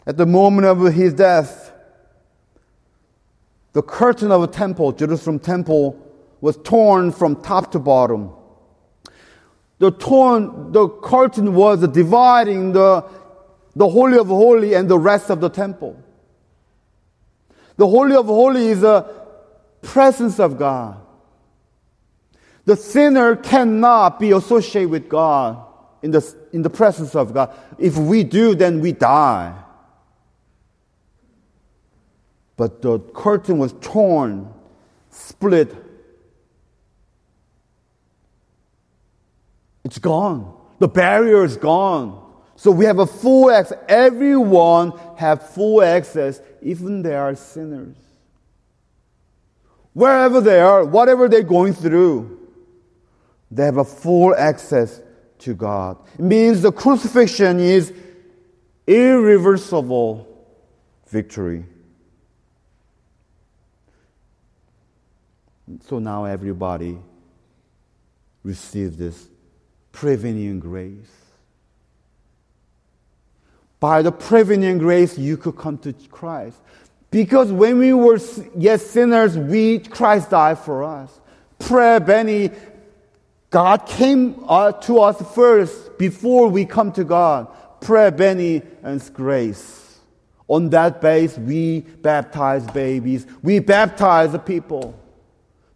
At 0.07 0.19
the 0.19 0.25
moment 0.25 0.69
of 0.69 0.95
his 0.95 1.15
death, 1.15 1.73
the 3.73 3.83
curtain 3.83 4.31
of 4.31 4.41
the 4.43 4.47
temple, 4.57 4.93
Jerusalem 4.93 5.41
temple, 5.41 5.99
was 6.41 6.57
torn 6.59 7.11
from 7.11 7.43
top 7.43 7.73
to 7.73 7.81
bottom. 7.81 8.31
The 9.81 9.91
torn, 9.91 10.71
the 10.71 10.89
curtain 10.89 11.55
was 11.57 11.89
dividing 11.89 12.71
the, 12.71 13.05
the 13.75 13.89
Holy 13.89 14.17
of 14.17 14.29
Holy 14.29 14.75
and 14.75 14.89
the 14.89 14.97
rest 14.97 15.29
of 15.29 15.41
the 15.41 15.49
temple. 15.49 16.01
The 17.81 17.89
Holy 17.89 18.15
of 18.15 18.27
Holies 18.27 18.73
is 18.73 18.81
the 18.83 19.07
presence 19.81 20.39
of 20.39 20.59
God. 20.59 21.01
The 22.67 22.77
sinner 22.77 23.37
cannot 23.37 24.21
be 24.21 24.33
associated 24.33 24.91
with 24.91 25.09
God 25.09 25.65
in 26.03 26.11
the, 26.11 26.37
in 26.53 26.61
the 26.61 26.69
presence 26.69 27.15
of 27.15 27.33
God. 27.33 27.57
If 27.79 27.97
we 27.97 28.23
do, 28.23 28.55
then 28.55 28.83
we 28.83 28.93
die. 28.93 29.55
But 32.59 32.83
the 32.83 32.99
curtain 32.99 33.57
was 33.57 33.73
torn, 33.81 34.53
split. 35.09 35.75
It's 39.85 39.99
gone. 39.99 40.55
The 40.81 40.89
barrier 40.89 41.45
is 41.45 41.57
gone. 41.57 42.31
So 42.57 42.73
we 42.73 42.85
have 42.85 42.99
a 42.99 43.07
full 43.07 43.51
access. 43.51 43.79
Everyone 43.89 44.93
have 45.17 45.49
full 45.49 45.81
access, 45.81 46.43
even 46.63 47.03
they 47.03 47.15
are 47.15 47.35
sinners. 47.35 47.97
Wherever 49.93 50.41
they 50.41 50.61
are, 50.61 50.85
whatever 50.85 51.29
they're 51.29 51.43
going 51.43 51.73
through, 51.73 52.39
they 53.51 53.65
have 53.65 53.79
a 53.79 53.85
full 53.85 54.35
access 54.35 55.01
to 55.41 55.55
God. 55.55 55.99
It 56.15 56.21
means 56.21 56.63
the 56.63 56.71
crucifixion 56.71 57.59
is 57.59 57.93
irreversible 58.87 60.27
victory. 61.09 61.65
So 65.87 65.99
now 65.99 66.25
everybody 66.25 66.99
receives 68.43 68.97
this 68.97 69.29
prevenient 69.93 70.61
grace. 70.61 71.30
By 73.81 74.03
the 74.03 74.13
prevenient 74.13 74.81
grace, 74.81 75.17
you 75.17 75.39
could 75.39 75.57
come 75.57 75.79
to 75.79 75.95
Christ. 76.11 76.61
Because 77.11 77.51
when 77.51 77.79
we 77.79 77.95
were 77.95 78.21
yet 78.57 78.83
sinners, 78.83 79.37
we, 79.37 79.79
Christ 79.79 80.31
died 80.31 80.59
for 80.59 80.85
us. 80.85 81.19
Prevenient, 81.59 82.55
God 83.49 83.87
came 83.87 84.45
uh, 84.47 84.73
to 84.73 85.01
us 85.01 85.35
first 85.35 85.99
before 85.99 86.49
we 86.49 86.67
come 86.67 86.93
to 86.93 87.05
God. 87.05 87.49
Prayer, 87.81 88.11
Benny, 88.11 88.63
and 88.83 89.15
grace. 89.15 89.99
On 90.47 90.69
that 90.71 91.01
base, 91.01 91.39
we 91.39 91.81
baptize 91.81 92.67
babies. 92.73 93.27
We 93.43 93.61
baptize 93.61 94.33
the 94.33 94.39
people. 94.39 94.95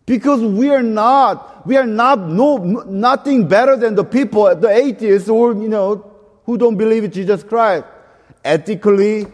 Because 0.04 0.42
we 0.42 0.68
are 0.68 0.82
not, 0.82 1.66
we 1.66 1.78
are 1.78 1.86
not, 1.86 2.20
no, 2.20 2.58
nothing 2.58 3.48
better 3.48 3.76
than 3.76 3.94
the 3.94 4.04
people, 4.04 4.54
the 4.54 4.68
atheists 4.68 5.30
or, 5.30 5.54
you 5.54 5.68
know, 5.68 6.10
who 6.44 6.58
don't 6.58 6.76
believe 6.76 7.04
in 7.04 7.10
Jesus 7.10 7.42
Christ 7.42 7.86
ethically, 8.44 9.26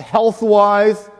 health 0.00 0.42
wise, 0.42 1.10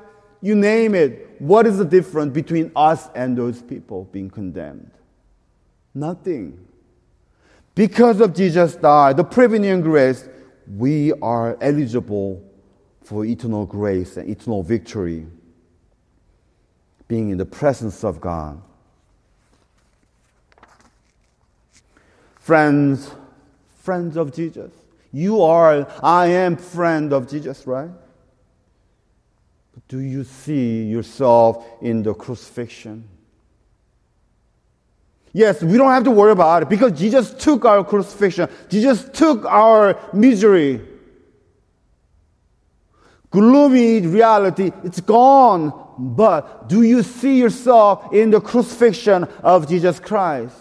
you 0.40 0.54
name 0.54 0.94
it. 0.94 1.36
What 1.38 1.66
is 1.66 1.78
the 1.78 1.84
difference 1.84 2.32
between 2.32 2.72
us 2.74 3.08
and 3.14 3.36
those 3.36 3.62
people 3.62 4.04
being 4.12 4.30
condemned? 4.30 4.90
Nothing. 5.94 6.66
Because 7.74 8.20
of 8.20 8.34
Jesus 8.34 8.76
died, 8.76 9.16
the 9.16 9.24
prevenient 9.24 9.82
grace, 9.82 10.28
we 10.76 11.12
are 11.14 11.58
eligible 11.60 12.42
for 13.02 13.24
eternal 13.24 13.66
grace 13.66 14.16
and 14.16 14.28
eternal 14.28 14.62
victory, 14.62 15.26
being 17.06 17.30
in 17.30 17.38
the 17.38 17.44
presence 17.44 18.02
of 18.02 18.20
God. 18.20 18.60
Friends, 22.38 23.10
friends 23.76 24.16
of 24.16 24.32
Jesus. 24.34 24.70
You 25.14 25.42
are, 25.42 25.86
I 26.02 26.26
am 26.26 26.56
friend 26.56 27.12
of 27.12 27.30
Jesus, 27.30 27.68
right? 27.68 27.90
But 29.72 29.86
do 29.86 30.00
you 30.00 30.24
see 30.24 30.82
yourself 30.82 31.64
in 31.80 32.02
the 32.02 32.14
crucifixion? 32.14 33.08
Yes, 35.32 35.62
we 35.62 35.76
don't 35.76 35.92
have 35.92 36.02
to 36.02 36.10
worry 36.10 36.32
about 36.32 36.64
it 36.64 36.68
because 36.68 36.98
Jesus 36.98 37.32
took 37.32 37.64
our 37.64 37.84
crucifixion. 37.84 38.48
Jesus 38.68 39.08
took 39.12 39.44
our 39.44 39.96
misery. 40.12 40.80
Gloomy 43.30 44.00
reality, 44.00 44.72
it's 44.82 45.00
gone. 45.00 45.72
But 45.96 46.68
do 46.68 46.82
you 46.82 47.04
see 47.04 47.38
yourself 47.38 48.12
in 48.12 48.30
the 48.30 48.40
crucifixion 48.40 49.28
of 49.44 49.68
Jesus 49.68 50.00
Christ? 50.00 50.56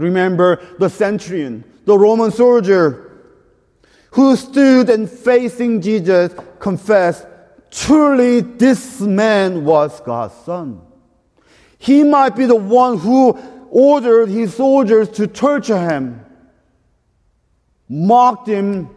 Remember 0.00 0.62
the 0.78 0.88
centurion, 0.88 1.62
the 1.84 1.96
Roman 1.96 2.30
soldier 2.30 3.20
who 4.12 4.34
stood 4.34 4.88
and 4.88 5.08
facing 5.08 5.82
Jesus 5.82 6.32
confessed, 6.58 7.26
truly 7.70 8.40
this 8.40 9.02
man 9.02 9.66
was 9.66 10.00
God's 10.00 10.34
son. 10.46 10.80
He 11.76 12.02
might 12.02 12.34
be 12.34 12.46
the 12.46 12.56
one 12.56 12.96
who 12.96 13.38
ordered 13.68 14.30
his 14.30 14.54
soldiers 14.54 15.10
to 15.10 15.26
torture 15.26 15.78
him, 15.78 16.24
mocked 17.86 18.48
him, 18.48 18.88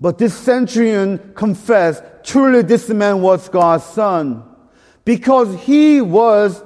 but 0.00 0.16
this 0.16 0.32
centurion 0.32 1.32
confessed, 1.34 2.04
truly 2.22 2.62
this 2.62 2.88
man 2.88 3.20
was 3.20 3.48
God's 3.48 3.82
son, 3.82 4.44
because 5.04 5.60
he 5.62 6.00
was 6.00 6.62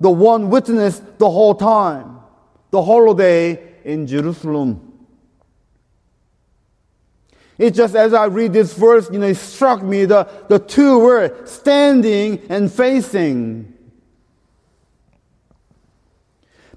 the 0.00 0.10
one 0.10 0.50
witness 0.50 1.00
the 1.16 1.30
whole 1.30 1.54
time 1.54 2.14
the 2.74 2.82
holiday 2.82 3.56
in 3.84 4.04
Jerusalem. 4.04 4.92
It's 7.56 7.76
just 7.76 7.94
as 7.94 8.12
I 8.12 8.24
read 8.24 8.52
this 8.52 8.74
verse, 8.74 9.08
you 9.12 9.20
know, 9.20 9.28
it 9.28 9.36
struck 9.36 9.80
me 9.80 10.06
the, 10.06 10.28
the 10.48 10.58
two 10.58 10.98
words, 10.98 11.52
standing 11.52 12.42
and 12.48 12.72
facing. 12.72 13.72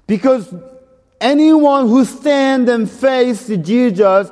Because 0.06 0.54
anyone 1.20 1.88
who 1.88 2.04
stands 2.04 2.70
and 2.70 2.88
faces 2.88 3.58
Jesus 3.66 4.30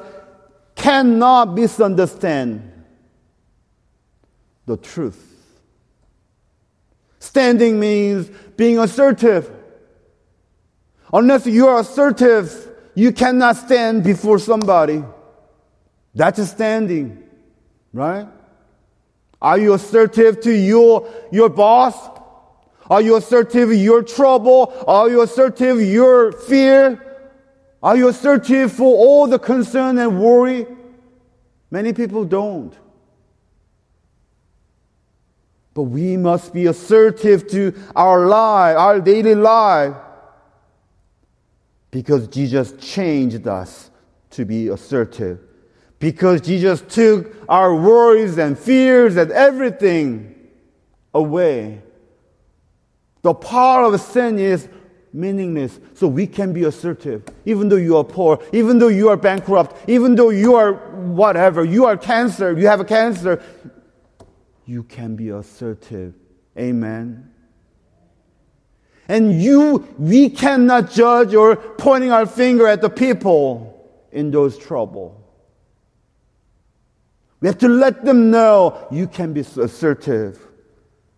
cannot 0.76 1.52
misunderstand 1.52 2.62
the 4.66 4.76
truth. 4.76 5.20
Standing 7.18 7.80
means 7.80 8.30
being 8.56 8.78
assertive. 8.78 9.55
Unless 11.12 11.46
you 11.46 11.68
are 11.68 11.80
assertive, 11.80 12.72
you 12.94 13.12
cannot 13.12 13.56
stand 13.56 14.02
before 14.02 14.38
somebody. 14.38 15.04
That's 16.14 16.48
standing, 16.48 17.22
right? 17.92 18.26
Are 19.40 19.58
you 19.58 19.74
assertive 19.74 20.40
to 20.42 20.52
your, 20.52 21.08
your 21.30 21.48
boss? 21.48 21.94
Are 22.88 23.02
you 23.02 23.16
assertive 23.16 23.72
your 23.72 24.02
trouble? 24.02 24.72
Are 24.86 25.08
you 25.08 25.22
assertive 25.22 25.80
your 25.80 26.32
fear? 26.32 27.02
Are 27.82 27.96
you 27.96 28.08
assertive 28.08 28.72
for 28.72 28.96
all 28.96 29.26
the 29.26 29.38
concern 29.38 29.98
and 29.98 30.20
worry? 30.20 30.66
Many 31.70 31.92
people 31.92 32.24
don't. 32.24 32.72
But 35.74 35.82
we 35.82 36.16
must 36.16 36.54
be 36.54 36.66
assertive 36.66 37.46
to 37.48 37.74
our 37.94 38.26
life, 38.26 38.76
our 38.78 39.00
daily 39.00 39.34
life 39.34 39.94
because 41.96 42.28
Jesus 42.28 42.74
changed 42.78 43.48
us 43.48 43.90
to 44.28 44.44
be 44.44 44.68
assertive. 44.68 45.40
Because 45.98 46.42
Jesus 46.42 46.82
took 46.82 47.34
our 47.48 47.74
worries 47.74 48.36
and 48.36 48.58
fears 48.58 49.16
and 49.16 49.32
everything 49.32 50.34
away. 51.14 51.80
The 53.22 53.32
power 53.32 53.84
of 53.84 53.98
sin 53.98 54.38
is 54.38 54.68
meaningless. 55.14 55.80
So 55.94 56.06
we 56.06 56.26
can 56.26 56.52
be 56.52 56.64
assertive. 56.64 57.22
Even 57.46 57.70
though 57.70 57.76
you 57.76 57.96
are 57.96 58.04
poor, 58.04 58.44
even 58.52 58.78
though 58.78 58.88
you 58.88 59.08
are 59.08 59.16
bankrupt, 59.16 59.88
even 59.88 60.16
though 60.16 60.28
you 60.28 60.54
are 60.54 60.74
whatever, 60.74 61.64
you 61.64 61.86
are 61.86 61.96
cancer, 61.96 62.52
you 62.52 62.66
have 62.66 62.80
a 62.80 62.84
cancer, 62.84 63.42
you 64.66 64.82
can 64.82 65.16
be 65.16 65.30
assertive. 65.30 66.12
Amen. 66.58 67.32
And 69.08 69.40
you, 69.40 69.86
we 69.98 70.30
cannot 70.30 70.90
judge 70.90 71.34
or 71.34 71.56
pointing 71.56 72.10
our 72.10 72.26
finger 72.26 72.66
at 72.66 72.80
the 72.80 72.90
people 72.90 73.88
in 74.10 74.30
those 74.30 74.58
trouble. 74.58 75.22
We 77.40 77.48
have 77.48 77.58
to 77.58 77.68
let 77.68 78.04
them 78.04 78.30
know 78.30 78.88
you 78.90 79.06
can 79.06 79.32
be 79.32 79.40
assertive 79.40 80.40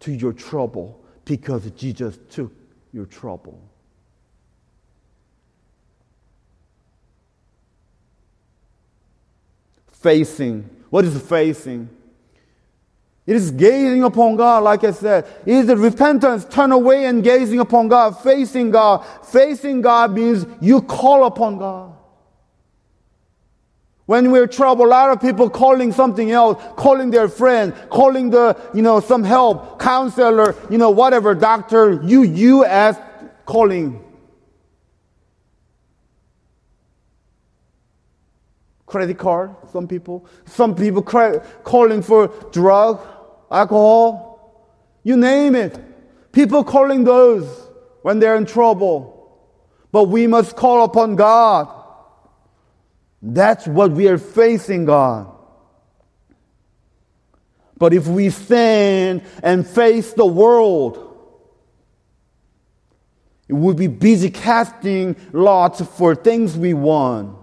to 0.01 0.13
your 0.13 0.33
trouble 0.33 1.03
because 1.25 1.71
Jesus 1.71 2.19
took 2.29 2.53
your 2.93 3.07
trouble. 3.07 3.63
Facing. 9.93 10.69
What 10.91 11.05
is 11.05 11.21
facing? 11.21 11.89
It 13.29 13.37
is 13.37 13.51
gazing 13.51 14.05
upon 14.05 14.37
God, 14.37 14.65
like 14.65 14.85
I 14.85 14.91
said. 14.91 15.27
It 15.45 15.53
is 15.53 15.67
the 15.67 15.77
repentance, 15.77 16.47
turn 16.47 16.73
away 16.73 17.05
and 17.05 17.23
gazing 17.23 17.61
upon 17.61 17.89
God, 17.89 18.13
facing 18.23 18.71
God. 18.71 19.05
Facing 19.27 19.83
God 19.83 20.13
means 20.13 20.47
you 20.63 20.81
call 20.81 21.27
upon 21.27 21.59
God. 21.59 21.93
When 24.07 24.31
we're 24.31 24.47
troubled, 24.47 24.87
a 24.87 24.91
lot 24.91 25.11
of 25.11 25.21
people 25.21 25.51
calling 25.51 25.93
something 25.93 26.31
else, 26.31 26.59
calling 26.79 27.11
their 27.11 27.29
friend, 27.29 27.75
calling 27.91 28.31
the, 28.31 28.59
you 28.73 28.81
know, 28.81 28.99
some 28.99 29.25
help, 29.25 29.79
counselor, 29.79 30.55
you 30.71 30.79
know, 30.79 30.89
whatever, 30.89 31.35
doctor, 31.35 32.01
you, 32.03 32.23
you 32.23 32.65
as 32.65 32.99
calling. 33.45 34.03
Credit 38.87 39.19
card, 39.19 39.55
some 39.71 39.87
people. 39.87 40.25
Some 40.47 40.75
people 40.75 41.03
calling 41.03 42.01
for 42.01 42.29
drug, 42.53 43.03
alcohol, 43.51 44.39
you 45.03 45.17
name 45.17 45.55
it. 45.55 45.79
People 46.33 46.65
calling 46.65 47.05
those 47.05 47.47
when 48.03 48.19
they're 48.19 48.37
in 48.37 48.47
trouble. 48.47 49.15
But 49.91 50.05
we 50.05 50.27
must 50.27 50.57
call 50.57 50.85
upon 50.85 51.17
God. 51.17 51.69
That's 53.21 53.67
what 53.67 53.93
we 53.93 54.09
are 54.09 54.19
facing, 54.19 54.85
God. 54.85 55.33
But 57.79 57.95
if 57.95 58.07
we 58.07 58.31
stand 58.31 59.23
and 59.43 59.67
face 59.67 60.13
the 60.13 60.27
world, 60.27 61.05
it 63.49 63.55
would 63.55 63.77
be 63.77 63.87
busy 63.87 64.31
casting 64.31 65.17
lots 65.33 65.81
for 65.81 66.15
things 66.15 66.57
we 66.57 66.75
want, 66.75 67.37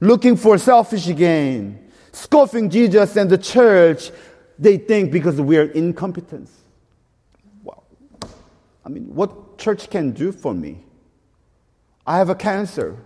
looking 0.00 0.36
for 0.36 0.56
selfish 0.56 1.06
gain, 1.16 1.90
scoffing 2.12 2.70
Jesus 2.70 3.16
and 3.16 3.28
the 3.28 3.38
church. 3.38 4.10
They 4.58 4.76
think 4.76 5.12
because 5.12 5.40
we 5.40 5.56
are 5.56 5.64
incompetent. 5.64 6.50
Well, 7.62 7.84
I 8.84 8.88
mean, 8.88 9.14
what 9.14 9.58
church 9.58 9.88
can 9.88 10.10
do 10.10 10.32
for 10.32 10.52
me? 10.52 10.84
I 12.06 12.18
have 12.18 12.30
a 12.30 12.34
cancer. 12.34 12.96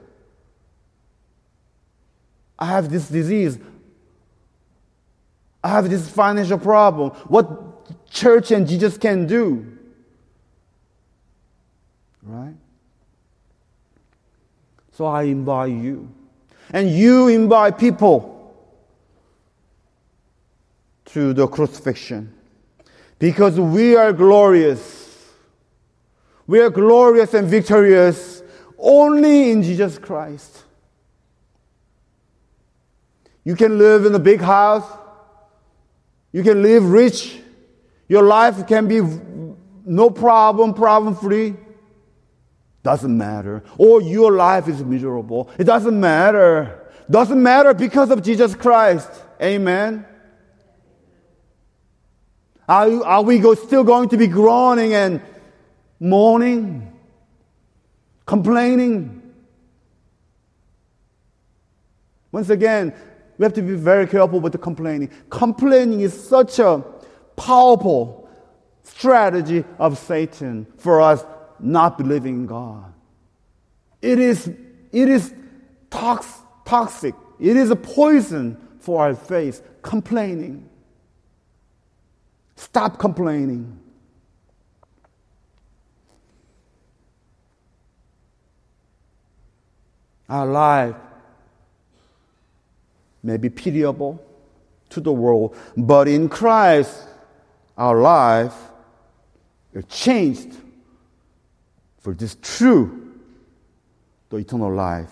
I 2.58 2.66
have 2.66 2.90
this 2.90 3.08
disease. 3.08 3.58
I 5.62 5.68
have 5.68 5.90
this 5.90 6.08
financial 6.08 6.58
problem. 6.58 7.10
What 7.28 8.08
church 8.08 8.50
and 8.50 8.66
Jesus 8.66 8.96
can 8.96 9.26
do? 9.26 9.78
Right? 12.22 12.54
So 14.92 15.06
I 15.06 15.24
invite 15.24 15.72
you. 15.72 16.08
And 16.72 16.90
you 16.90 17.28
invite 17.28 17.78
people 17.78 18.31
to 21.12 21.32
the 21.32 21.46
crucifixion. 21.46 22.32
Because 23.18 23.58
we 23.58 23.96
are 23.96 24.12
glorious. 24.12 25.28
We 26.46 26.60
are 26.60 26.70
glorious 26.70 27.34
and 27.34 27.48
victorious 27.48 28.42
only 28.78 29.50
in 29.50 29.62
Jesus 29.62 29.98
Christ. 29.98 30.64
You 33.44 33.56
can 33.56 33.78
live 33.78 34.06
in 34.06 34.14
a 34.14 34.18
big 34.18 34.40
house. 34.40 34.86
You 36.32 36.42
can 36.42 36.62
live 36.62 36.90
rich. 36.90 37.38
Your 38.08 38.22
life 38.22 38.66
can 38.66 38.88
be 38.88 39.00
no 39.84 40.10
problem, 40.10 40.74
problem 40.74 41.14
free. 41.14 41.54
Doesn't 42.82 43.16
matter. 43.16 43.62
Or 43.78 44.02
your 44.02 44.32
life 44.32 44.66
is 44.68 44.82
miserable. 44.82 45.50
It 45.58 45.64
doesn't 45.64 45.98
matter. 45.98 46.80
Doesn't 47.10 47.40
matter 47.40 47.74
because 47.74 48.10
of 48.10 48.22
Jesus 48.22 48.54
Christ. 48.54 49.08
Amen. 49.40 50.06
Are, 52.68 53.04
are 53.04 53.22
we 53.22 53.38
go, 53.38 53.54
still 53.54 53.84
going 53.84 54.08
to 54.10 54.16
be 54.16 54.26
groaning 54.26 54.94
and 54.94 55.20
mourning, 55.98 56.92
complaining? 58.26 59.22
Once 62.30 62.50
again, 62.50 62.94
we 63.36 63.44
have 63.44 63.52
to 63.54 63.62
be 63.62 63.74
very 63.74 64.06
careful 64.06 64.40
with 64.40 64.52
the 64.52 64.58
complaining. 64.58 65.10
Complaining 65.28 66.00
is 66.00 66.28
such 66.28 66.58
a 66.58 66.84
powerful 67.36 68.28
strategy 68.82 69.64
of 69.78 69.98
Satan 69.98 70.66
for 70.78 71.00
us 71.00 71.24
not 71.58 71.98
believing 71.98 72.34
in 72.34 72.46
God. 72.46 72.92
It 74.00 74.18
is, 74.18 74.48
it 74.48 75.08
is 75.08 75.32
tox, 75.90 76.26
toxic. 76.64 77.14
It 77.38 77.56
is 77.56 77.70
a 77.70 77.76
poison 77.76 78.56
for 78.80 79.02
our 79.02 79.14
faith. 79.14 79.62
Complaining. 79.82 80.68
Stop 82.62 82.96
complaining. 82.96 83.76
Our 90.28 90.46
life 90.46 90.94
may 93.20 93.36
be 93.36 93.50
pitiable 93.50 94.24
to 94.90 95.00
the 95.00 95.12
world, 95.12 95.56
but 95.76 96.06
in 96.06 96.28
Christ, 96.28 97.02
our 97.76 98.00
life 98.00 98.54
is 99.74 99.84
changed 99.86 100.54
for 101.98 102.14
this 102.14 102.36
true, 102.40 103.18
the 104.30 104.36
eternal 104.36 104.72
life. 104.72 105.10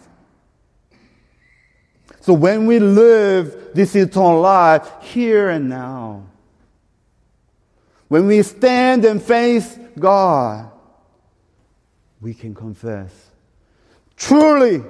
So 2.21 2.33
when 2.33 2.67
we 2.67 2.79
live 2.79 3.75
this 3.75 3.97
eternal 3.97 4.41
life 4.41 4.89
here 5.03 5.51
and 5.51 5.69
now, 5.69 6.30
when 8.11 8.27
we 8.27 8.43
stand 8.43 9.05
and 9.05 9.23
face 9.23 9.79
God, 9.97 10.69
we 12.21 12.35
can 12.35 12.57
confess. 12.57 13.31
Truly, 14.17 14.83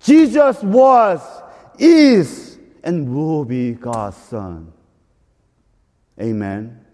Jesus 0.00 0.62
was 0.62 1.22
is 1.78 2.58
and 2.84 3.08
will 3.08 3.46
be 3.46 3.72
God's 3.72 4.18
Son. 4.18 4.70
Amen. 6.20 6.85